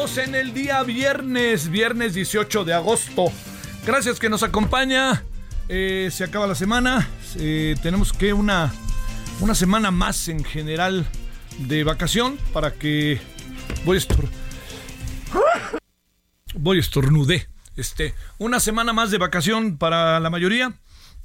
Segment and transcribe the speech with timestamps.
[0.00, 3.26] En el día viernes, viernes 18 de agosto.
[3.84, 5.24] Gracias que nos acompaña.
[5.68, 7.06] Eh, se acaba la semana.
[7.36, 8.72] Eh, tenemos que una,
[9.40, 11.06] una semana más en general
[11.58, 13.20] de vacación para que
[13.84, 14.00] voy a
[16.54, 17.48] voy a estornudé.
[17.76, 20.72] Este, una semana más de vacación para la mayoría.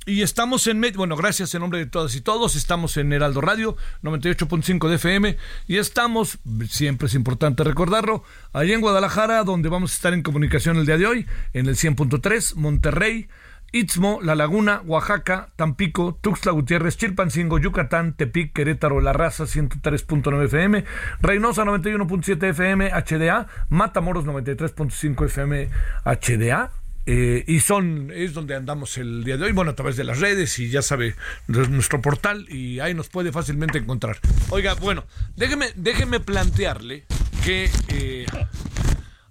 [0.08, 3.76] Y estamos en, bueno, gracias en nombre de todas y todos, estamos en Heraldo Radio
[4.04, 6.38] 98.5 de FM y estamos,
[6.70, 8.24] siempre es importante recordarlo,
[8.54, 11.76] allí en Guadalajara, donde vamos a estar en comunicación el día de hoy, en el
[11.76, 13.30] 100.3, Monterrey,
[13.72, 20.86] Istmo, La Laguna, Oaxaca, Tampico, Tuxtla Gutiérrez, Chilpancingo, Yucatán, Tepic, Querétaro, La Raza, 103.9 FM,
[21.20, 25.70] Reynosa, 91.7 FM, HDA, Matamoros, 93.5 FM,
[26.06, 26.72] HDA,
[27.08, 30.20] eh, y son, es donde andamos el día de hoy, bueno, a través de las
[30.20, 31.16] redes y ya sabe,
[31.48, 34.20] nuestro portal y ahí nos puede fácilmente encontrar.
[34.50, 35.06] Oiga, bueno,
[35.36, 37.06] déjeme, déjeme plantearle
[37.44, 38.26] que eh,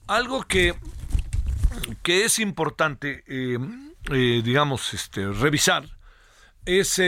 [0.07, 0.75] algo que,
[2.03, 3.59] que es importante, eh,
[4.45, 5.89] digamos, este, revisar,
[6.67, 7.03] es,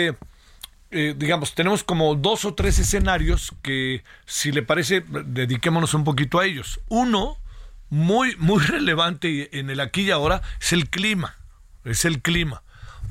[0.90, 6.46] digamos, tenemos como dos o tres escenarios que, si le parece, dediquémonos un poquito a
[6.46, 6.80] ellos.
[6.88, 7.38] Uno,
[7.90, 11.36] muy, muy relevante en el aquí y ahora, es el clima.
[11.84, 12.62] Es el clima.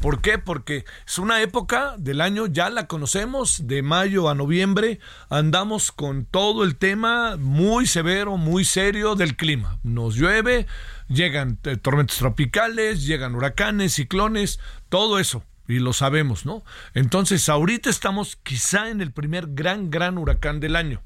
[0.02, 0.38] ¿Por qué?
[0.38, 5.00] Porque es una época del año, ya la conocemos, de mayo a noviembre,
[5.30, 9.80] andamos con todo el tema muy severo, muy serio del clima.
[9.84, 10.68] Nos llueve,
[11.08, 14.60] llegan tormentas tropicales, llegan huracanes, ciclones,
[14.90, 16.64] todo eso y lo sabemos, ¿no?
[16.94, 21.02] Entonces, ahorita estamos quizá en el primer gran, gran huracán del año.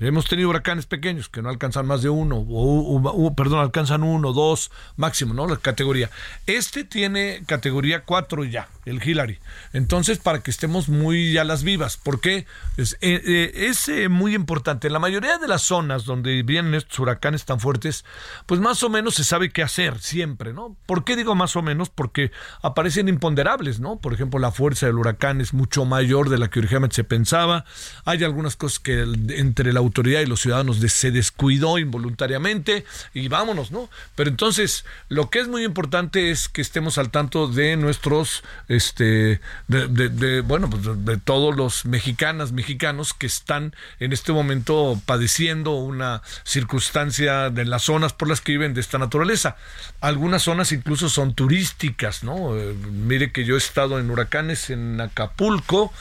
[0.00, 4.70] Hemos tenido huracanes pequeños que no alcanzan más de uno, o, perdón, alcanzan uno, dos
[4.96, 5.46] máximo, ¿no?
[5.48, 6.08] La categoría.
[6.46, 9.40] Este tiene categoría 4 ya, el Hillary.
[9.72, 12.46] Entonces, para que estemos muy a las vivas, porque
[12.76, 14.86] es, eh, eh, es eh, muy importante.
[14.86, 18.04] En la mayoría de las zonas donde vienen estos huracanes tan fuertes,
[18.46, 20.76] pues más o menos se sabe qué hacer siempre, ¿no?
[20.86, 21.90] ¿Por qué digo más o menos?
[21.90, 22.30] Porque
[22.62, 23.98] aparecen imponderables, ¿no?
[23.98, 27.64] Por ejemplo, la fuerza del huracán es mucho mayor de la que originalmente se pensaba.
[28.04, 33.70] Hay algunas cosas que entre la autoridad y los ciudadanos se descuidó involuntariamente y vámonos,
[33.70, 33.88] ¿no?
[34.14, 39.40] Pero entonces, lo que es muy importante es que estemos al tanto de nuestros, este,
[39.66, 46.22] de, bueno, pues de, todos los mexicanas, mexicanos que están en este momento padeciendo una
[46.44, 49.56] circunstancia de las zonas por las que viven de esta naturaleza.
[50.00, 52.56] Algunas zonas incluso son turísticas, ¿no?
[52.56, 55.92] Eh, mire que yo he estado en huracanes en Acapulco,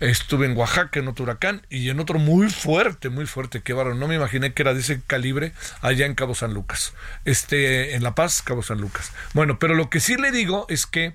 [0.00, 3.94] Estuve en Oaxaca en otro huracán y en otro muy fuerte, muy fuerte, qué barro.
[3.94, 5.52] No me imaginé que era de ese calibre
[5.82, 6.94] allá en Cabo San Lucas.
[7.26, 9.12] Este, en La Paz, Cabo San Lucas.
[9.34, 11.14] Bueno, pero lo que sí le digo es que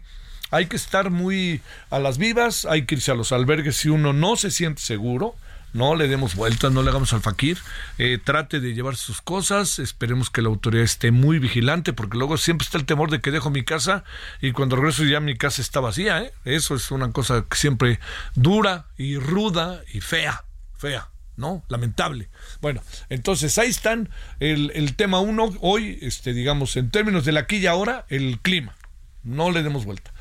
[0.52, 4.14] hay que estar muy a las vivas, hay que irse a los albergues si uno
[4.14, 5.36] no se siente seguro
[5.76, 7.58] no le demos vueltas, no le hagamos al fakir,
[7.98, 12.38] eh, trate de llevar sus cosas, esperemos que la autoridad esté muy vigilante, porque luego
[12.38, 14.06] siempre está el temor de que dejo mi casa
[14.42, 16.34] y cuando regreso ya mi casa está vacía, ¿eh?
[16.46, 18.00] eso es una cosa que siempre
[18.36, 20.46] dura y ruda y fea,
[20.78, 21.10] fea.
[21.36, 21.66] ¿no?
[21.68, 22.30] Lamentable.
[22.62, 24.08] Bueno, entonces ahí están
[24.40, 28.40] el, el tema uno, hoy, este, digamos, en términos de la aquí y ahora, el
[28.40, 28.74] clima.
[29.22, 30.14] No le demos vuelta.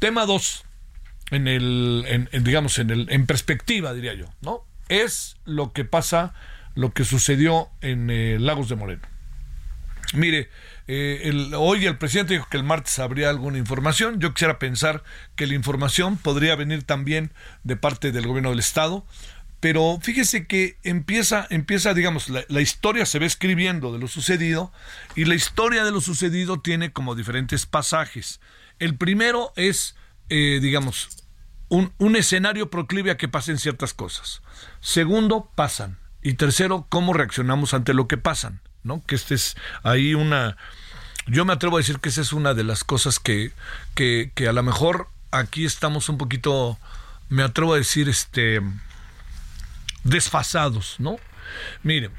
[0.00, 0.64] Tema dos,
[1.30, 4.64] en el, en, digamos, en el, en perspectiva, diría yo, ¿no?
[4.88, 6.34] Es lo que pasa,
[6.74, 9.02] lo que sucedió en eh, Lagos de Moreno.
[10.14, 10.48] Mire,
[10.86, 14.20] eh, hoy el presidente dijo que el martes habría alguna información.
[14.20, 15.02] Yo quisiera pensar
[15.34, 17.32] que la información podría venir también
[17.64, 19.04] de parte del gobierno del estado.
[19.58, 24.72] Pero fíjese que empieza, empieza, digamos, la, historia se ve escribiendo de lo sucedido
[25.16, 28.40] y la historia de lo sucedido tiene como diferentes pasajes.
[28.78, 29.96] El primero es,
[30.28, 31.24] eh, digamos,
[31.68, 34.42] un, un escenario proclive a que pasen ciertas cosas.
[34.80, 35.98] Segundo, pasan.
[36.22, 39.02] Y tercero, cómo reaccionamos ante lo que pasan, ¿no?
[39.06, 40.56] Que este es ahí una...
[41.26, 43.52] Yo me atrevo a decir que esa es una de las cosas que,
[43.94, 46.78] que, que a lo mejor aquí estamos un poquito,
[47.28, 48.60] me atrevo a decir, este,
[50.04, 51.16] desfasados, ¿no?
[51.82, 52.12] Miren,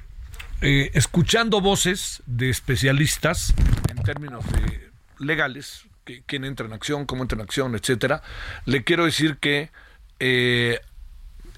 [0.61, 3.53] eh, escuchando voces de especialistas
[3.89, 4.89] en términos de
[5.19, 5.83] legales,
[6.25, 8.21] quién entra en acción, cómo entra en acción, etcétera,
[8.65, 9.71] le quiero decir que
[10.19, 10.79] eh,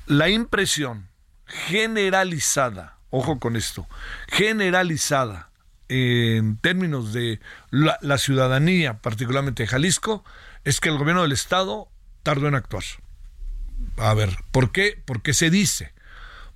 [0.09, 1.07] la impresión
[1.45, 3.87] generalizada, ojo con esto,
[4.27, 5.51] generalizada
[5.87, 7.39] en términos de
[7.69, 10.25] la, ciudadanía, particularmente de Jalisco,
[10.63, 11.89] es que el gobierno del Estado
[12.23, 12.83] tardó en actuar.
[13.97, 14.99] A ver, ¿por qué?
[15.05, 15.93] Porque se dice.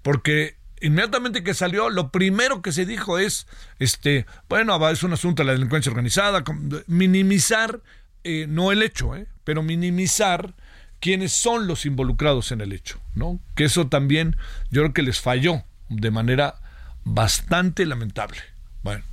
[0.02, 3.46] Porque inmediatamente que salió, lo primero que se dijo es,
[3.78, 6.44] este, bueno, es un asunto de la delincuencia organizada,
[6.88, 7.82] minimizar,
[8.24, 10.56] eh, no el hecho, eh, pero minimizar
[11.04, 13.38] quiénes son los involucrados en el hecho, ¿no?
[13.56, 14.38] Que eso también
[14.72, 16.56] yo creo que les falló de manera
[17.04, 18.38] bastante lamentable.
[18.84, 19.04] Bueno,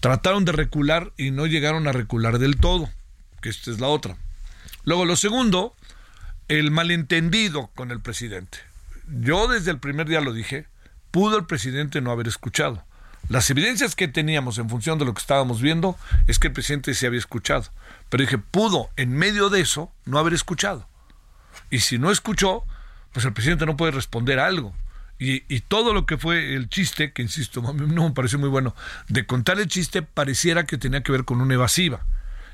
[0.00, 2.88] trataron de recular y no llegaron a recular del todo,
[3.42, 4.16] que esta es la otra.
[4.84, 5.76] Luego, lo segundo,
[6.48, 8.56] el malentendido con el presidente.
[9.06, 10.64] Yo desde el primer día lo dije,
[11.10, 12.82] pudo el presidente no haber escuchado.
[13.28, 15.98] Las evidencias que teníamos en función de lo que estábamos viendo
[16.28, 17.66] es que el presidente se había escuchado.
[18.08, 20.88] Pero dije, pudo en medio de eso no haber escuchado.
[21.70, 22.64] Y si no escuchó,
[23.12, 24.74] pues el presidente no puede responder algo.
[25.18, 28.74] Y, y, todo lo que fue el chiste, que insisto, no me pareció muy bueno,
[29.08, 32.04] de contar el chiste pareciera que tenía que ver con una evasiva.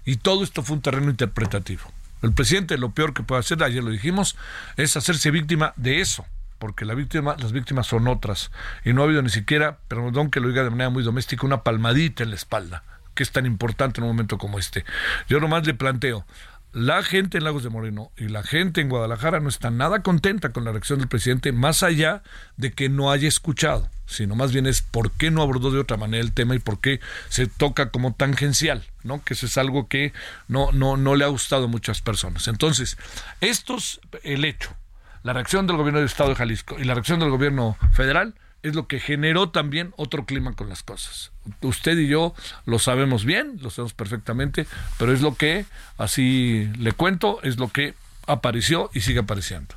[0.05, 1.82] Y todo esto fue un terreno interpretativo.
[2.23, 4.37] El presidente lo peor que puede hacer, ayer lo dijimos,
[4.76, 6.25] es hacerse víctima de eso
[6.62, 8.53] porque la víctima, las víctimas son otras.
[8.85, 11.65] Y no ha habido ni siquiera, perdón que lo diga de manera muy doméstica, una
[11.65, 12.85] palmadita en la espalda,
[13.17, 14.85] que es tan importante en un momento como este.
[15.26, 16.25] Yo nomás le planteo,
[16.73, 20.53] la gente en Lagos de Moreno y la gente en Guadalajara no está nada contenta
[20.53, 22.23] con la reacción del presidente, más allá
[22.57, 25.97] de que no haya escuchado, sino más bien es por qué no abordó de otra
[25.97, 29.23] manera el tema y por qué se toca como tangencial, ¿no?
[29.23, 30.13] Que eso es algo que
[30.49, 32.49] no, no, no le ha gustado a muchas personas.
[32.49, 32.97] Entonces,
[33.41, 34.75] esto es el hecho
[35.23, 38.75] la reacción del gobierno del Estado de Jalisco y la reacción del gobierno federal es
[38.75, 41.31] lo que generó también otro clima con las cosas.
[41.61, 42.34] Usted y yo
[42.67, 44.67] lo sabemos bien, lo sabemos perfectamente,
[44.99, 45.65] pero es lo que,
[45.99, 47.94] así le cuento, es lo que
[48.27, 49.75] apareció y sigue apareciendo.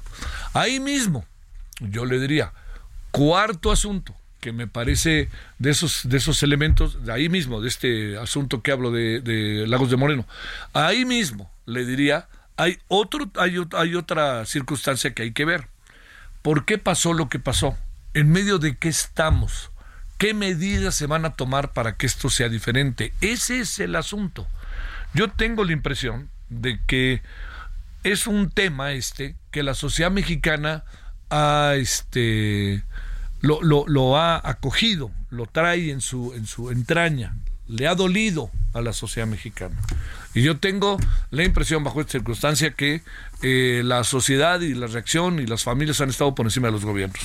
[0.54, 1.26] Ahí mismo,
[1.80, 2.54] yo le diría,
[3.12, 8.18] cuarto asunto, que me parece de esos, de esos elementos, de ahí mismo, de este
[8.18, 10.28] asunto que hablo de, Lagos de Moreno,
[10.74, 15.68] ahí mismo le diría hay, otro, hay, hay otra circunstancia que hay que ver.
[16.42, 17.76] ¿Por qué pasó lo que pasó?
[18.14, 19.72] ¿En medio de qué estamos?
[20.18, 23.14] ¿Qué medidas se van a tomar para que esto sea diferente?
[23.22, 24.48] Ese es el asunto.
[25.14, 27.22] Yo tengo la impresión de que
[28.04, 30.84] es un tema este que la sociedad mexicana
[31.30, 32.84] ha este
[33.42, 37.36] lo, ha acogido, lo trae en su, en su entraña,
[37.68, 39.76] le ha dolido a la sociedad mexicana.
[40.34, 40.98] Y yo tengo
[41.32, 43.02] la impresión bajo esta circunstancia que
[43.42, 46.86] eh, la sociedad y la reacción y las familias han estado por encima de los
[46.86, 47.22] gobiernos.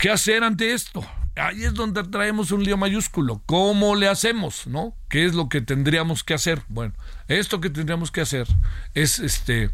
[0.00, 1.04] ¿Qué hacer ante esto?
[1.36, 3.42] Ahí es donde traemos un lío mayúsculo.
[3.46, 4.66] ¿Cómo le hacemos?
[4.66, 4.94] ¿No?
[5.08, 6.62] ¿Qué es lo que tendríamos que hacer?
[6.68, 6.92] Bueno,
[7.28, 8.46] esto que tendríamos que hacer
[8.94, 9.70] es este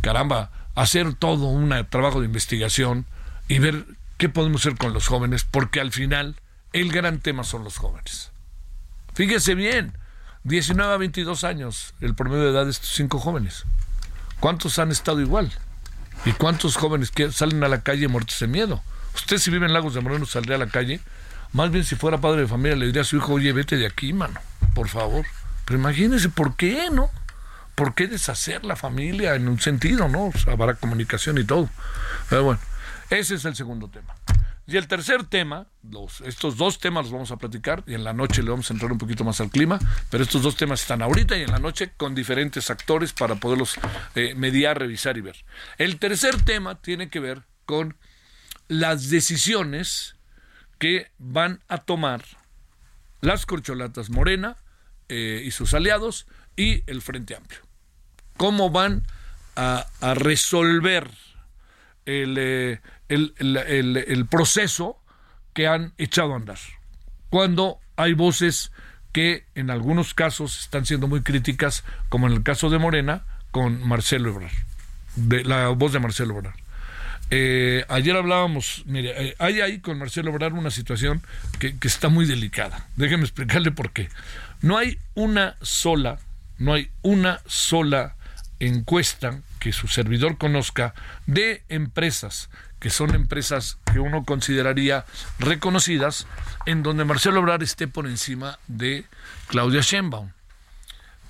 [0.00, 3.04] caramba, hacer todo un trabajo de investigación
[3.48, 3.84] y ver
[4.16, 6.36] qué podemos hacer con los jóvenes, porque al final
[6.72, 8.30] el gran tema son los jóvenes.
[9.14, 9.92] Fíjese bien,
[10.44, 13.64] 19 a 22 años el promedio de edad de estos cinco jóvenes.
[14.38, 15.52] ¿Cuántos han estado igual?
[16.24, 18.82] ¿Y cuántos jóvenes que salen a la calle muertos de miedo?
[19.14, 21.00] Usted si vive en Lagos de Moreno saldría a la calle.
[21.52, 23.86] Más bien si fuera padre de familia le diría a su hijo, oye, vete de
[23.86, 24.38] aquí, mano,
[24.74, 25.24] por favor.
[25.64, 27.10] Pero imagínese por qué, ¿no?
[27.74, 30.26] ¿Por qué deshacer la familia en un sentido, no?
[30.26, 31.70] O sea, para comunicación y todo.
[32.28, 32.60] Pero bueno,
[33.10, 34.14] ese es el segundo tema.
[34.66, 35.66] Y el tercer tema,
[36.26, 38.92] estos dos temas los vamos a platicar y en la noche le vamos a entrar
[38.92, 39.78] un poquito más al clima,
[40.10, 43.76] pero estos dos temas están ahorita y en la noche con diferentes actores para poderlos
[44.14, 45.36] eh, mediar, revisar y ver.
[45.78, 47.96] El tercer tema tiene que ver con
[48.68, 50.16] las decisiones
[50.78, 52.22] que van a tomar
[53.20, 54.56] las corcholatas Morena
[55.08, 57.60] eh, y sus aliados y el Frente Amplio.
[58.36, 59.02] ¿Cómo van
[59.56, 61.10] a, resolver
[62.06, 65.02] eh, el, el, proceso
[65.54, 66.58] que han echado a andar?
[67.30, 68.70] Cuando hay voces
[69.12, 73.86] que en algunos casos están siendo muy críticas, como en el caso de Morena, con
[73.86, 76.67] Marcelo Ebrard, la voz de Marcelo Ebrard.
[77.30, 81.22] Eh, ayer hablábamos, mire, eh, hay ahí con Marcelo Obrar una situación
[81.58, 82.86] que, está muy delicada.
[82.96, 84.08] Déjeme explicarle por qué.
[84.62, 86.18] No hay una sola,
[86.58, 88.16] no hay una sola
[88.60, 90.94] encuesta que su servidor conozca
[91.26, 92.48] de empresas
[92.80, 95.04] que son empresas que uno consideraría
[95.40, 96.28] reconocidas,
[96.64, 99.04] en donde Marcelo Obrar esté por encima de
[99.48, 100.30] Claudia Sheinbaum.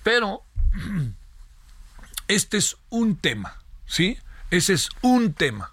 [0.02, 0.42] Pero
[2.28, 4.18] este es un tema, ¿sí?
[4.50, 5.72] Ese es un tema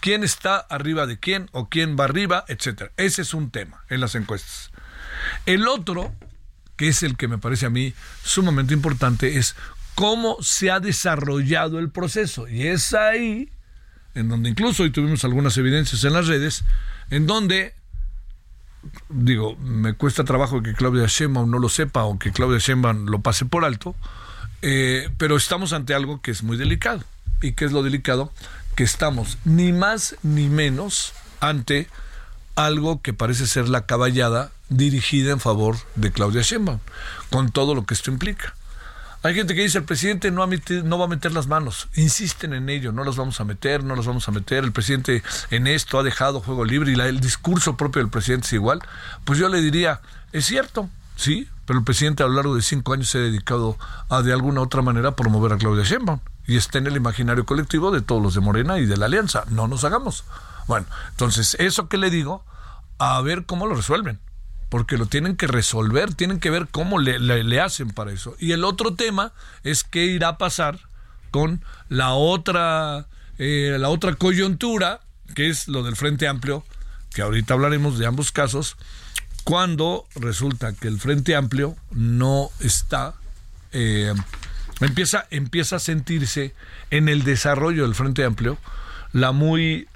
[0.00, 2.90] quién está arriba de quién o quién va arriba, etcétera.
[2.96, 4.70] Ese es un tema en las encuestas.
[5.46, 6.12] El otro,
[6.76, 9.54] que es el que me parece a mí sumamente importante, es
[9.94, 12.48] cómo se ha desarrollado el proceso.
[12.48, 13.50] Y es ahí,
[14.14, 16.64] en donde incluso hoy tuvimos algunas evidencias en las redes,
[17.10, 17.74] en donde,
[19.10, 23.20] digo, me cuesta trabajo que Claudia Sheinbaum no lo sepa o que Claudia Sheinbaum lo
[23.20, 23.94] pase por alto,
[24.62, 27.04] eh, pero estamos ante algo que es muy delicado.
[27.42, 28.32] ¿Y qué es lo delicado?
[28.74, 31.88] que estamos ni más ni menos ante
[32.54, 36.78] algo que parece ser la caballada dirigida en favor de Claudia Sheinbaum,
[37.30, 38.54] con todo lo que esto implica.
[39.22, 42.70] Hay gente que dice el presidente no, no va a meter las manos, insisten en
[42.70, 45.98] ello, no las vamos a meter, no las vamos a meter, el presidente en esto
[45.98, 48.80] ha dejado juego libre y el discurso propio del presidente es igual,
[49.24, 50.00] pues yo le diría,
[50.32, 53.78] es cierto, sí, pero el presidente a lo largo de cinco años se ha dedicado
[54.08, 57.92] a de alguna otra manera promover a Claudia Sheinbaum y está en el imaginario colectivo
[57.92, 59.44] de todos los de Morena y de la Alianza.
[59.50, 60.24] No nos hagamos.
[60.66, 62.44] Bueno, entonces, eso que le digo,
[62.98, 64.18] a ver cómo lo resuelven.
[64.68, 68.34] Porque lo tienen que resolver, tienen que ver cómo le, le, hacen para eso.
[68.40, 69.30] Y el otro tema
[69.62, 70.80] es qué irá a pasar
[71.30, 73.06] con la otra,
[73.38, 75.02] eh, la otra coyuntura,
[75.36, 76.64] que es lo del Frente Amplio,
[77.14, 78.76] que ahorita hablaremos de ambos casos,
[79.40, 83.14] cuando resulta que el Frente Amplio no está
[83.72, 84.12] eh,
[84.80, 86.54] empieza, empieza a sentirse
[86.90, 88.58] en el desarrollo del Frente Amplio
[89.12, 89.88] la muy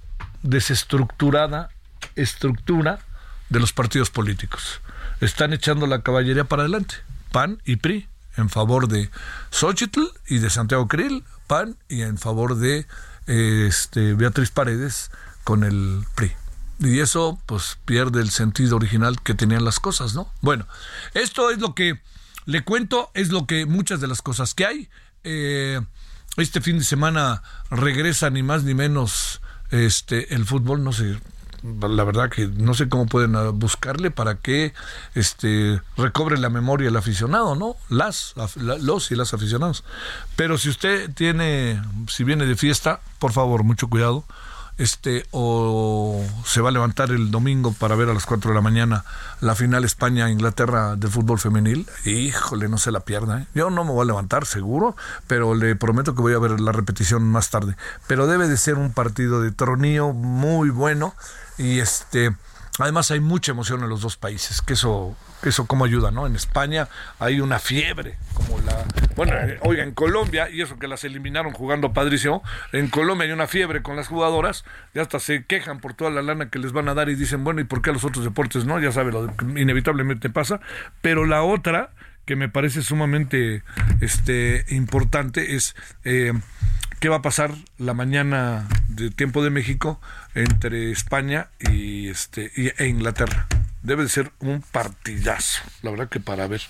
[0.43, 1.71] desestructurada
[2.17, 3.01] estructura
[3.49, 4.81] de los partidos políticos.
[5.21, 6.97] Están echando la caballería para adelante,
[7.33, 9.11] PAN y PRI, en favor de
[9.51, 12.87] Xochitl y de Santiago Krill, PAN, y en favor de
[13.27, 15.11] este, Beatriz Paredes
[15.45, 16.33] con el PRI.
[16.81, 20.31] Y eso pues pierde el sentido original que tenían las cosas, ¿no?
[20.41, 20.67] Bueno,
[21.15, 22.01] esto es lo que
[22.47, 24.89] le cuento, es lo que muchas de las cosas que hay.
[25.23, 25.81] Eh,
[26.37, 29.41] este fin de semana regresa ni más ni menos
[29.71, 31.17] este el fútbol, no sé,
[31.65, 34.75] la verdad que no sé cómo pueden ah, buscarle para que
[35.15, 37.77] este recobre la memoria el aficionado, ¿no?
[37.89, 38.35] Las
[38.67, 39.85] los y las aficionados.
[40.37, 44.25] Pero si usted tiene si viene de fiesta, por favor, mucho cuidado
[44.77, 48.61] este o se va a levantar el domingo para ver a las 4 de la
[48.61, 49.05] mañana
[49.41, 53.43] la final España-Inglaterra de fútbol femenil, híjole, no se la pierda.
[53.43, 53.47] ¿eh?
[53.55, 56.73] Yo no me voy a levantar seguro, pero le prometo que voy a ver la
[56.73, 57.77] repetición más tarde.
[58.07, 61.15] Pero debe de ser un partido de tronío muy bueno
[61.59, 62.35] y este
[62.79, 65.17] además hay mucha emoción en los dos países, que eso
[65.49, 66.27] eso cómo ayuda, ¿no?
[66.27, 68.85] En España hay una fiebre, como la...
[69.17, 73.33] Bueno, eh, oiga, en Colombia, y eso que las eliminaron jugando padrísimo, en Colombia hay
[73.33, 76.73] una fiebre con las jugadoras, y hasta se quejan por toda la lana que les
[76.73, 78.81] van a dar y dicen, bueno, ¿y por qué a los otros deportes no?
[78.81, 80.61] Ya sabe, lo que inevitablemente pasa.
[81.01, 81.91] Pero la otra
[82.25, 83.63] que me parece sumamente
[84.01, 85.77] este, importante es...
[86.05, 86.33] Eh,
[87.05, 90.01] qué va a pasar la mañana de tiempo de México
[90.35, 93.47] entre España y este e Inglaterra.
[93.85, 96.63] Debe de ser un partidazo, la verdad que para ver.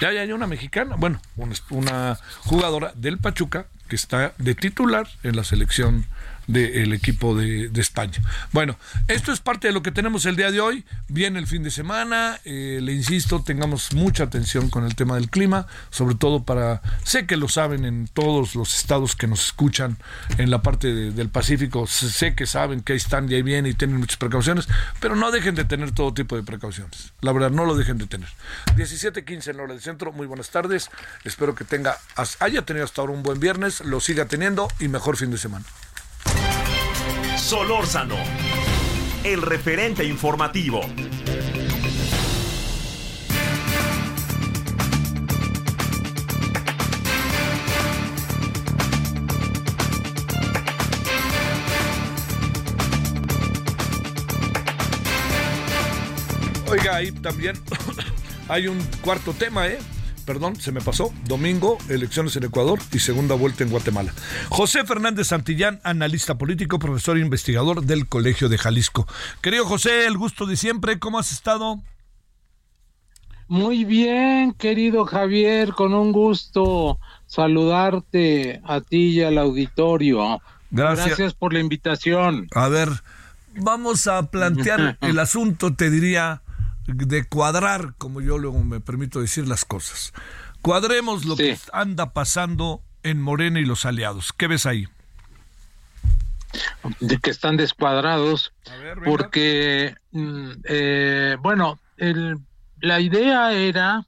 [0.00, 1.20] Ya, ya hay una mexicana, bueno,
[1.68, 6.06] una jugadora del Pachuca que está de titular en la selección
[6.52, 8.20] del equipo de, España.
[8.52, 8.76] Bueno,
[9.08, 10.84] esto es parte de lo que tenemos el día de hoy.
[11.08, 15.30] Viene el fin de semana, eh, le insisto, tengamos mucha atención con el tema del
[15.30, 19.96] clima, sobre todo para, sé que lo saben en todos los estados que nos escuchan
[20.36, 23.74] en la parte del Pacífico, sé que saben que ahí están y ahí vienen y
[23.74, 24.68] tienen muchas precauciones,
[25.00, 27.12] pero no dejen de tener todo tipo de precauciones.
[27.20, 28.28] La verdad, no lo dejen de tener.
[28.76, 30.90] 17.15 en la hora del centro, muy buenas tardes.
[31.24, 31.96] Espero que tenga,
[32.40, 35.64] haya tenido hasta ahora un buen viernes, lo siga teniendo y mejor fin de semana.
[37.50, 38.14] Solórzano,
[39.24, 40.82] el referente informativo.
[56.68, 57.56] Oiga, ahí también
[58.48, 59.80] hay un cuarto tema, ¿eh?
[60.30, 61.12] Perdón, se me pasó.
[61.24, 64.14] Domingo, elecciones en Ecuador y segunda vuelta en Guatemala.
[64.48, 69.08] José Fernández Santillán, analista político, profesor e investigador del Colegio de Jalisco.
[69.42, 71.82] Querido José, el gusto de siempre, ¿cómo has estado?
[73.48, 80.40] Muy bien, querido Javier, con un gusto saludarte a ti y al auditorio.
[80.70, 81.06] Gracias.
[81.08, 82.46] Gracias por la invitación.
[82.54, 82.88] A ver,
[83.56, 86.42] vamos a plantear el asunto, te diría,
[86.86, 90.12] de cuadrar, como yo luego me permito decir las cosas.
[90.62, 94.32] Cuadremos lo que anda pasando en Morena y los aliados.
[94.32, 94.86] ¿Qué ves ahí?
[96.98, 98.52] De que están descuadrados,
[99.04, 102.38] porque, mm, eh, bueno, el,
[102.80, 104.06] la idea era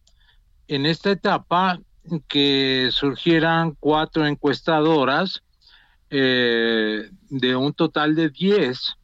[0.67, 1.79] en esta etapa
[2.29, 5.43] que surgieran cuatro encuestadoras
[6.11, 8.97] eh, de un total de diez,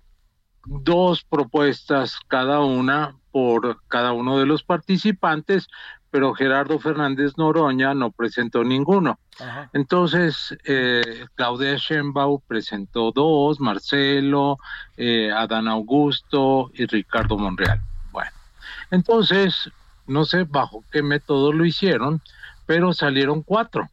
[0.66, 5.68] dos propuestas cada una por cada uno de los participantes,
[6.10, 9.18] pero Gerardo Fernández Noroña no presentó ninguno.
[9.72, 14.58] Entonces, eh, Claudia Sheinbaum presentó dos, Marcelo,
[14.96, 17.80] eh, Adán Augusto y Ricardo Monreal.
[18.10, 18.30] Bueno,
[18.90, 19.70] entonces,
[20.06, 22.22] no sé bajo qué método lo hicieron,
[22.66, 23.88] pero salieron cuatro.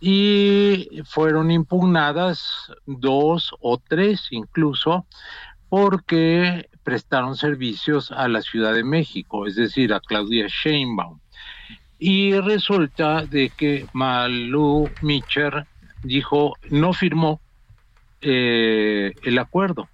[0.00, 5.06] Y fueron impugnadas dos o tres incluso,
[5.68, 11.18] porque prestaron servicios a la Ciudad de México, es decir, a Claudia Sheinbaum.
[11.98, 15.66] Y resulta de que Malu Mitcher
[16.02, 17.40] dijo, no firmó
[18.20, 19.88] eh, el acuerdo.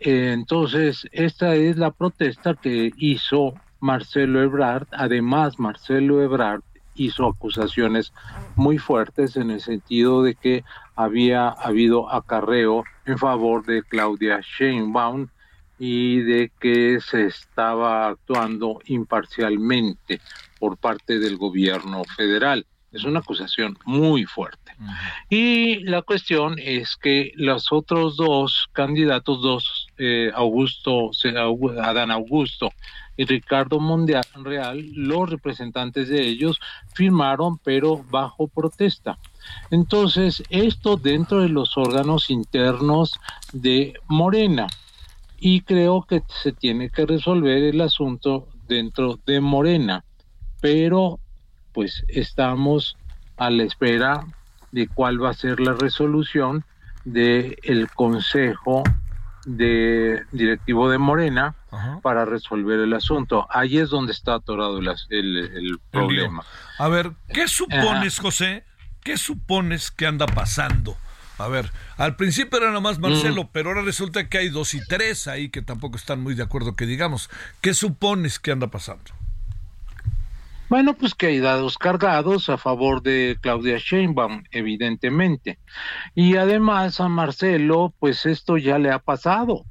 [0.00, 4.88] Entonces, esta es la protesta que hizo Marcelo Ebrard.
[4.90, 6.62] Además, Marcelo Ebrard
[6.94, 8.12] hizo acusaciones
[8.56, 10.64] muy fuertes en el sentido de que
[10.96, 15.28] había habido acarreo en favor de Claudia Sheinbaum
[15.84, 20.20] y de que se estaba actuando imparcialmente
[20.60, 22.64] por parte del gobierno federal.
[22.92, 24.76] Es una acusación muy fuerte.
[25.28, 31.10] Y la cuestión es que los otros dos candidatos, dos, eh, Augusto,
[31.82, 32.70] Adán Augusto
[33.16, 36.60] y Ricardo Monreal, los representantes de ellos
[36.94, 39.18] firmaron, pero bajo protesta.
[39.72, 43.18] Entonces, esto dentro de los órganos internos
[43.52, 44.68] de Morena
[45.44, 50.04] y creo que se tiene que resolver el asunto dentro de Morena,
[50.60, 51.18] pero
[51.72, 52.96] pues estamos
[53.36, 54.24] a la espera
[54.70, 56.64] de cuál va a ser la resolución
[57.04, 58.84] del el Consejo
[59.44, 61.56] de Directivo de Morena
[62.02, 63.48] para resolver el asunto.
[63.50, 66.44] Ahí es donde está atorado el, el, problema.
[66.78, 68.64] A ver, ¿qué supones, José?
[69.02, 70.96] ¿Qué supones que anda pasando?
[71.38, 73.48] A ver, al principio era nomás Marcelo, mm.
[73.52, 76.76] pero ahora resulta que hay dos y tres ahí que tampoco están muy de acuerdo
[76.76, 77.30] que digamos.
[77.60, 79.10] ¿Qué supones que anda pasando?
[80.72, 85.58] Bueno, pues que hay dados cargados a favor de Claudia Sheinbaum, evidentemente.
[86.14, 89.66] Y además a Marcelo, pues esto ya le ha pasado.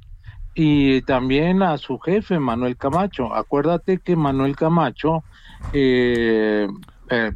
[0.54, 3.34] Y también a su jefe, Manuel Camacho.
[3.34, 5.24] Acuérdate que Manuel Camacho,
[5.72, 6.68] eh,
[7.10, 7.32] eh,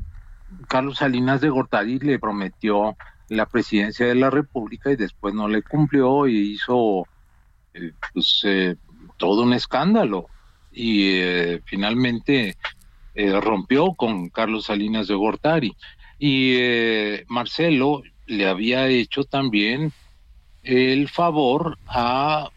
[0.69, 2.97] Carlos Salinas de Gortari le prometió
[3.29, 7.07] la presidencia de la República y después no le cumplió y hizo
[7.75, 8.77] eh, pues, eh,
[9.17, 10.27] todo un escándalo.
[10.73, 12.57] Y eh, finalmente
[13.41, 15.75] rompió con Carlos Salinas de Gortari.
[16.19, 16.55] Y
[17.29, 19.91] Marcelo le había hecho también
[20.62, 22.51] el favor a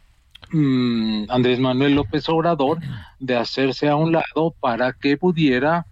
[0.51, 2.79] mm, Andrés Manuel López Obrador
[3.19, 5.85] de hacerse a un lado para que pudiera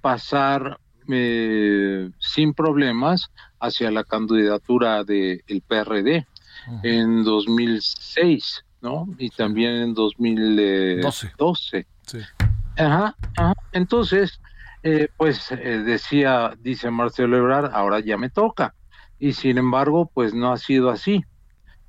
[0.00, 3.30] pasar sin problemas
[3.64, 6.26] hacia la candidatura del el PRD
[6.82, 9.06] en 2006, ¿no?
[9.18, 11.86] Y también en 2012.
[12.06, 12.18] Sí.
[12.76, 13.14] Ajá,
[13.72, 14.40] Entonces,
[14.82, 18.74] eh, pues eh, decía, dice Marcelo Ebrard, ahora ya me toca.
[19.18, 21.24] Y sin embargo, pues no ha sido así.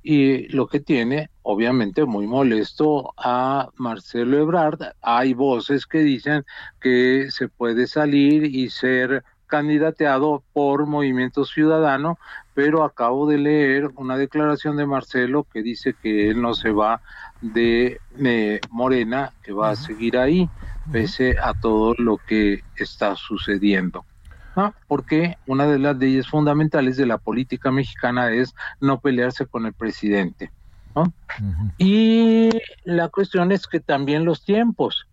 [0.02, 4.80] Y lo que tiene, obviamente, muy molesto a Marcelo Ebrard.
[5.02, 6.44] Hay voces que dicen
[6.80, 12.18] que se puede salir y ser candidateado por Movimiento Ciudadano,
[12.54, 17.00] pero acabo de leer una declaración de Marcelo que dice que él no se va
[17.40, 18.00] de,
[18.70, 20.48] Morena, que va a seguir ahí,
[20.90, 24.04] pese a todo lo que está sucediendo.
[24.88, 29.74] Porque una de las leyes fundamentales de la política mexicana es no pelearse con el
[29.74, 30.50] presidente.
[31.76, 32.48] Y
[32.84, 35.06] la cuestión es que también los tiempos.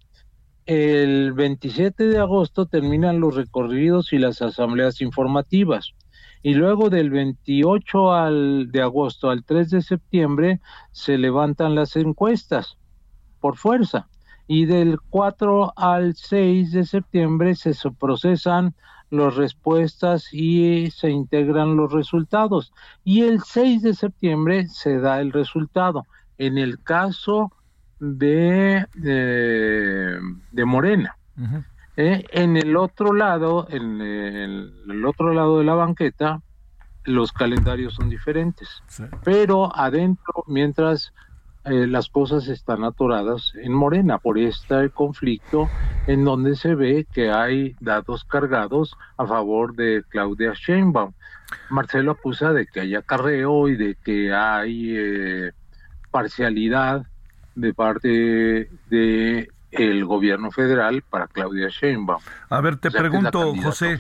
[0.65, 5.93] El 27 de agosto terminan los recorridos y las asambleas informativas.
[6.41, 12.77] Y luego del 28 al, de agosto al 3 de septiembre se levantan las encuestas
[13.41, 14.07] por fuerza.
[14.47, 18.73] Y del 4 al 6 de septiembre se procesan
[19.09, 22.71] las respuestas y se integran los resultados.
[23.03, 26.05] Y el 6 de septiembre se da el resultado.
[26.37, 27.51] En el caso
[28.03, 28.85] de,
[30.51, 31.15] de, Morena.
[31.95, 36.41] Eh, en el otro lado, en el, otro lado de la banqueta,
[37.05, 38.83] los calendarios son diferentes.
[39.23, 41.13] Pero adentro, mientras
[41.63, 45.69] eh, las cosas están atoradas en Morena por este conflicto
[46.07, 51.13] en donde se ve que hay datos cargados a favor de Claudia Sheinbaum.
[51.69, 55.51] Marcelo acusa de que hay acarreo y de que hay eh,
[56.11, 57.05] parcialidad
[57.55, 62.21] de parte de el gobierno federal para Claudia Sheinbaum.
[62.49, 63.99] A ver, te pregunto, José,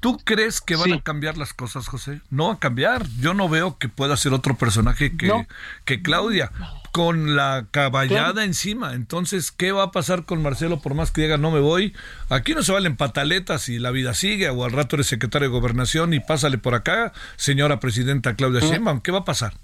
[0.00, 2.20] ¿tú crees que van a cambiar las cosas, José?
[2.30, 3.06] No a cambiar.
[3.20, 5.46] Yo no veo que pueda ser otro personaje que,
[5.84, 6.50] que Claudia,
[6.90, 8.94] con la caballada encima.
[8.94, 11.94] Entonces, ¿qué va a pasar con Marcelo por más que diga no me voy?
[12.28, 15.52] Aquí no se valen pataletas y la vida sigue, o al rato eres secretario de
[15.52, 19.00] gobernación y pásale por acá, señora presidenta Claudia Sheinbaum.
[19.00, 19.54] ¿Qué va a pasar?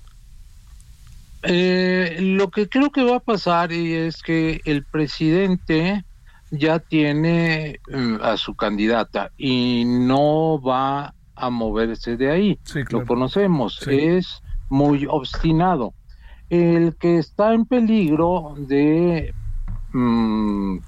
[1.42, 6.04] Eh, lo que creo que va a pasar es que el presidente
[6.50, 12.58] ya tiene eh, a su candidata y no va a moverse de ahí.
[12.90, 15.94] Lo conocemos, es muy obstinado.
[16.48, 19.34] El que está en peligro de
[19.92, 20.78] mm,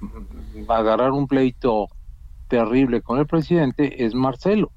[0.68, 1.88] agarrar un pleito
[2.48, 4.70] terrible con el presidente es Marcelo,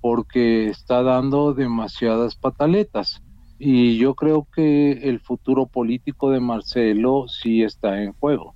[0.00, 3.22] porque está dando demasiadas pataletas
[3.62, 8.54] y yo creo que el futuro político de Marcelo sí está en juego.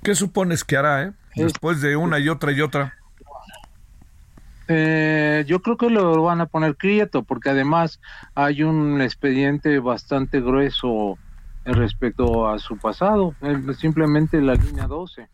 [0.00, 1.12] ¿Qué supones que hará, eh?
[1.34, 2.94] Después de una y otra y otra.
[4.68, 8.00] Eh, yo creo que lo van a poner quieto, porque además
[8.36, 11.18] hay un expediente bastante grueso
[11.64, 13.34] respecto a su pasado,
[13.76, 15.26] simplemente la línea 12,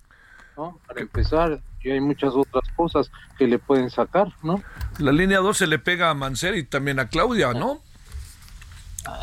[0.56, 0.78] ¿no?
[0.86, 4.62] Para empezar, y hay muchas otras cosas que le pueden sacar, ¿no?
[4.98, 7.82] La línea 12 le pega a Mancera y también a Claudia, ¿no?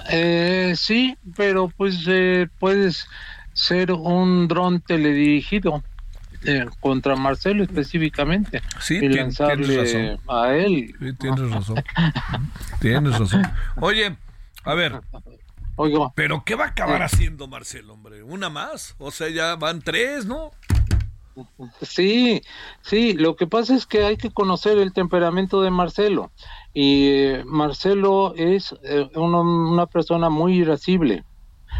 [0.09, 3.07] Eh, sí, pero pues eh, puedes
[3.53, 5.83] ser un dron teledirigido
[6.43, 10.95] eh, contra Marcelo específicamente sí, y lanzarle a él.
[10.99, 11.83] Sí, tienes razón.
[12.79, 13.43] tienes razón.
[13.77, 14.15] Oye,
[14.63, 15.01] a ver.
[15.75, 16.11] Oigo.
[16.15, 18.23] Pero ¿qué va a acabar haciendo Marcelo, hombre?
[18.23, 18.95] ¿Una más?
[18.97, 20.51] O sea, ya van tres, ¿no?
[21.81, 22.41] Sí,
[22.81, 26.31] sí, lo que pasa es que hay que conocer el temperamento de Marcelo.
[26.79, 31.23] Y eh, Marcelo es eh, una, persona muy irascible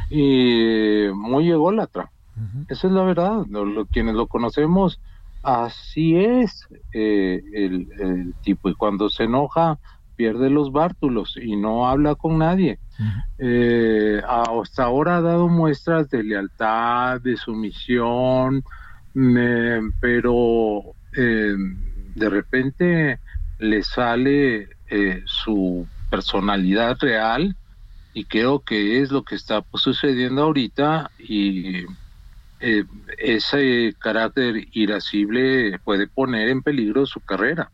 [0.09, 2.09] y muy ególatra.
[2.67, 3.45] Esa es la verdad.
[3.91, 4.99] quienes lo conocemos,
[5.43, 8.69] así es eh, el, tipo.
[8.69, 9.77] Y cuando se enoja,
[10.15, 12.79] pierde los bártulos y no habla con nadie.
[14.27, 18.63] hasta ahora ha dado muestras de lealtad, de sumisión,
[20.01, 20.81] pero
[21.13, 23.19] de repente
[23.59, 27.55] le sale eh, su personalidad real
[28.13, 31.85] y creo que es lo que está sucediendo ahorita y
[32.59, 32.83] eh,
[33.19, 37.69] ese carácter irascible puede poner en peligro su carrera.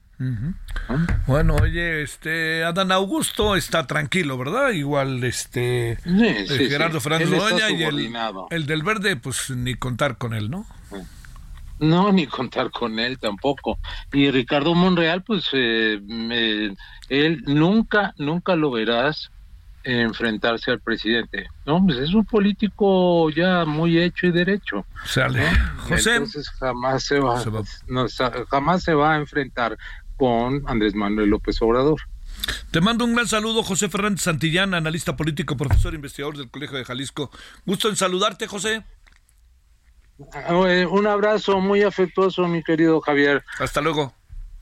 [1.27, 4.71] Bueno, oye, este Adán Augusto está tranquilo, ¿verdad?
[4.71, 7.29] Igual este eh, Gerardo Fernández
[7.71, 8.15] y el,
[8.49, 10.65] el, del verde, pues ni contar con él, ¿no?
[11.79, 13.77] No, ni contar con él tampoco.
[14.11, 15.99] Y Ricardo Monreal, pues eh,
[17.09, 19.31] él nunca, nunca lo verás
[19.83, 21.47] enfrentarse al presidente.
[21.65, 24.85] No, pues es un político ya muy hecho y derecho.
[25.05, 25.45] Sale.
[25.77, 26.15] José.
[26.15, 27.43] Entonces jamás se va,
[28.49, 29.77] jamás se va a enfrentar
[30.15, 31.99] con Andrés Manuel López Obrador.
[32.71, 36.85] Te mando un gran saludo, José Fernández Santillán, analista político, profesor investigador del Colegio de
[36.85, 37.29] Jalisco.
[37.65, 38.83] Gusto en saludarte, José.
[40.67, 43.43] Eh, un abrazo muy afectuoso, mi querido Javier.
[43.59, 44.13] Hasta luego.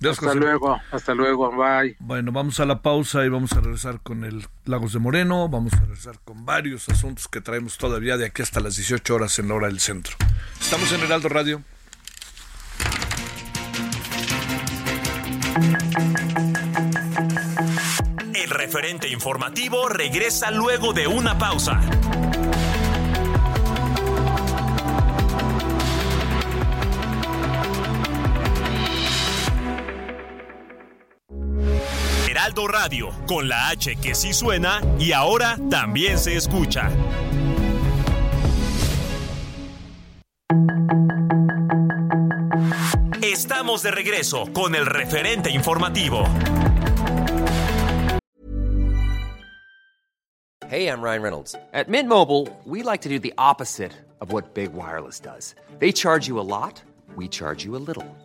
[0.10, 1.96] hasta luego, hasta luego, bye.
[2.00, 5.74] Bueno, vamos a la pausa y vamos a regresar con el Lagos de Moreno, vamos
[5.74, 9.48] a regresar con varios asuntos que traemos todavía de aquí hasta las 18 horas en
[9.48, 10.16] la hora del centro.
[10.60, 11.62] Estamos en Heraldo Radio.
[18.34, 21.80] El referente informativo regresa luego de una pausa.
[32.42, 36.90] Heraldo Radio, con la H que sí suena y ahora también se escucha.
[43.22, 46.24] Estamos de regreso con el referente informativo.
[50.68, 51.56] Hey, I'm Ryan Reynolds.
[51.74, 55.54] At Mint Mobile, we like to do the opposite of what Big Wireless does.
[55.78, 56.82] They charge you a lot,
[57.16, 58.06] we charge you a little.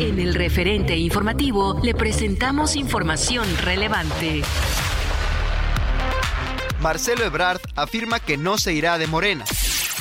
[0.00, 4.40] En el referente informativo le presentamos información relevante.
[6.80, 9.44] Marcelo Ebrard afirma que no se irá de Morena.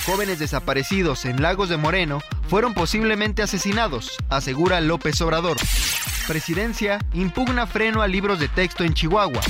[0.05, 5.57] Jóvenes desaparecidos en Lagos de Moreno fueron posiblemente asesinados, asegura López Obrador.
[6.29, 9.41] Presidencia impugna freno a libros de texto en Chihuahua.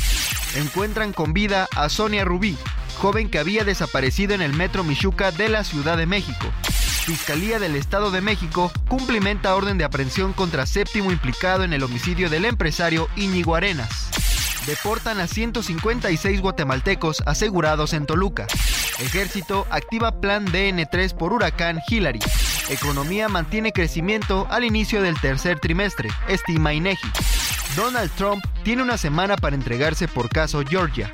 [0.56, 2.58] Encuentran con vida a Sonia Rubí,
[2.98, 6.48] joven que había desaparecido en el metro Michuca de la Ciudad de México.
[7.10, 12.30] Fiscalía del Estado de México cumplimenta orden de aprehensión contra séptimo implicado en el homicidio
[12.30, 14.12] del empresario Íñigo Arenas.
[14.68, 18.46] Deportan a 156 guatemaltecos asegurados en Toluca.
[19.00, 22.20] Ejército activa plan DN3 por huracán Hillary.
[22.70, 27.08] Economía mantiene crecimiento al inicio del tercer trimestre, estima INEGI.
[27.76, 31.10] Donald Trump tiene una semana para entregarse por caso Georgia.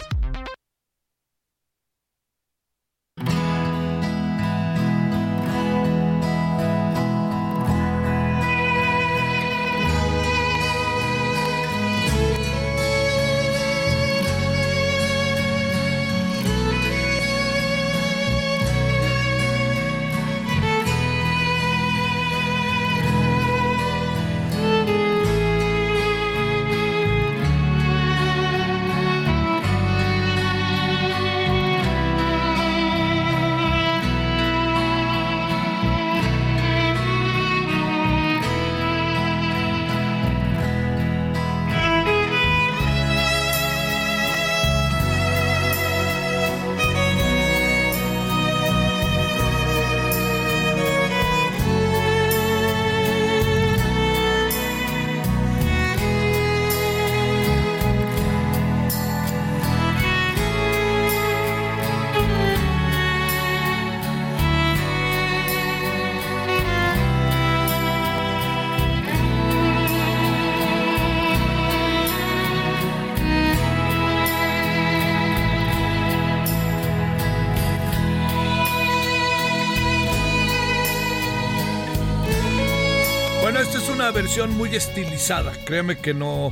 [84.26, 85.52] Versión muy estilizada.
[85.66, 86.52] Créeme que no.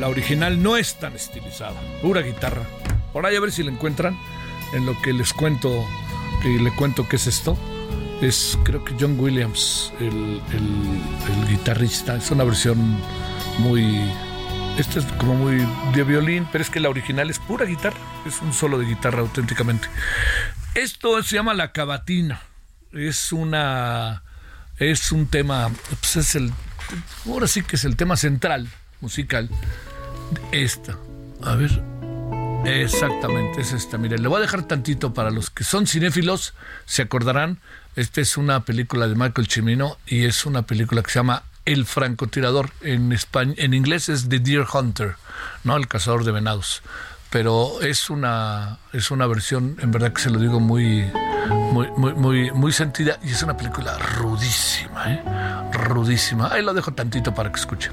[0.00, 1.78] La original no es tan estilizada.
[2.00, 2.62] Pura guitarra.
[3.12, 4.18] Por ahí a ver si la encuentran.
[4.72, 5.84] En lo que les cuento.
[6.42, 7.58] Que le cuento qué es esto.
[8.22, 12.16] Es creo que John Williams, el, el, guitarrista.
[12.16, 12.98] Es una versión
[13.58, 14.10] muy.
[14.78, 15.62] Esta es como muy
[15.94, 17.98] de violín, pero es que la original es pura guitarra.
[18.26, 19.88] Es un solo de guitarra auténticamente.
[20.74, 22.40] Esto se llama la cavatina.
[22.92, 24.22] Es una
[24.78, 26.52] es un tema, pues es el
[27.26, 28.68] ahora sí que es el tema central
[29.00, 29.48] musical.
[30.52, 30.96] Esta.
[31.42, 31.82] A ver.
[32.64, 33.98] Exactamente, es esta.
[33.98, 36.54] Mire, le voy a dejar tantito para los que son cinéfilos,
[36.86, 37.58] se acordarán.
[37.94, 41.84] Esta es una película de Michael Cimino y es una película que se llama El
[41.84, 42.70] francotirador.
[42.80, 45.16] En, español, en inglés es The Deer Hunter,
[45.62, 45.76] ¿no?
[45.76, 46.82] El cazador de venados.
[47.30, 51.04] Pero es una, es una versión, en verdad que se lo digo, muy,
[51.74, 55.22] muy, muy, muy, muy sentida y es una película rudísima, ¿eh?
[55.72, 56.52] Rudísima.
[56.52, 57.92] Ahí lo dejo tantito para que escuchen.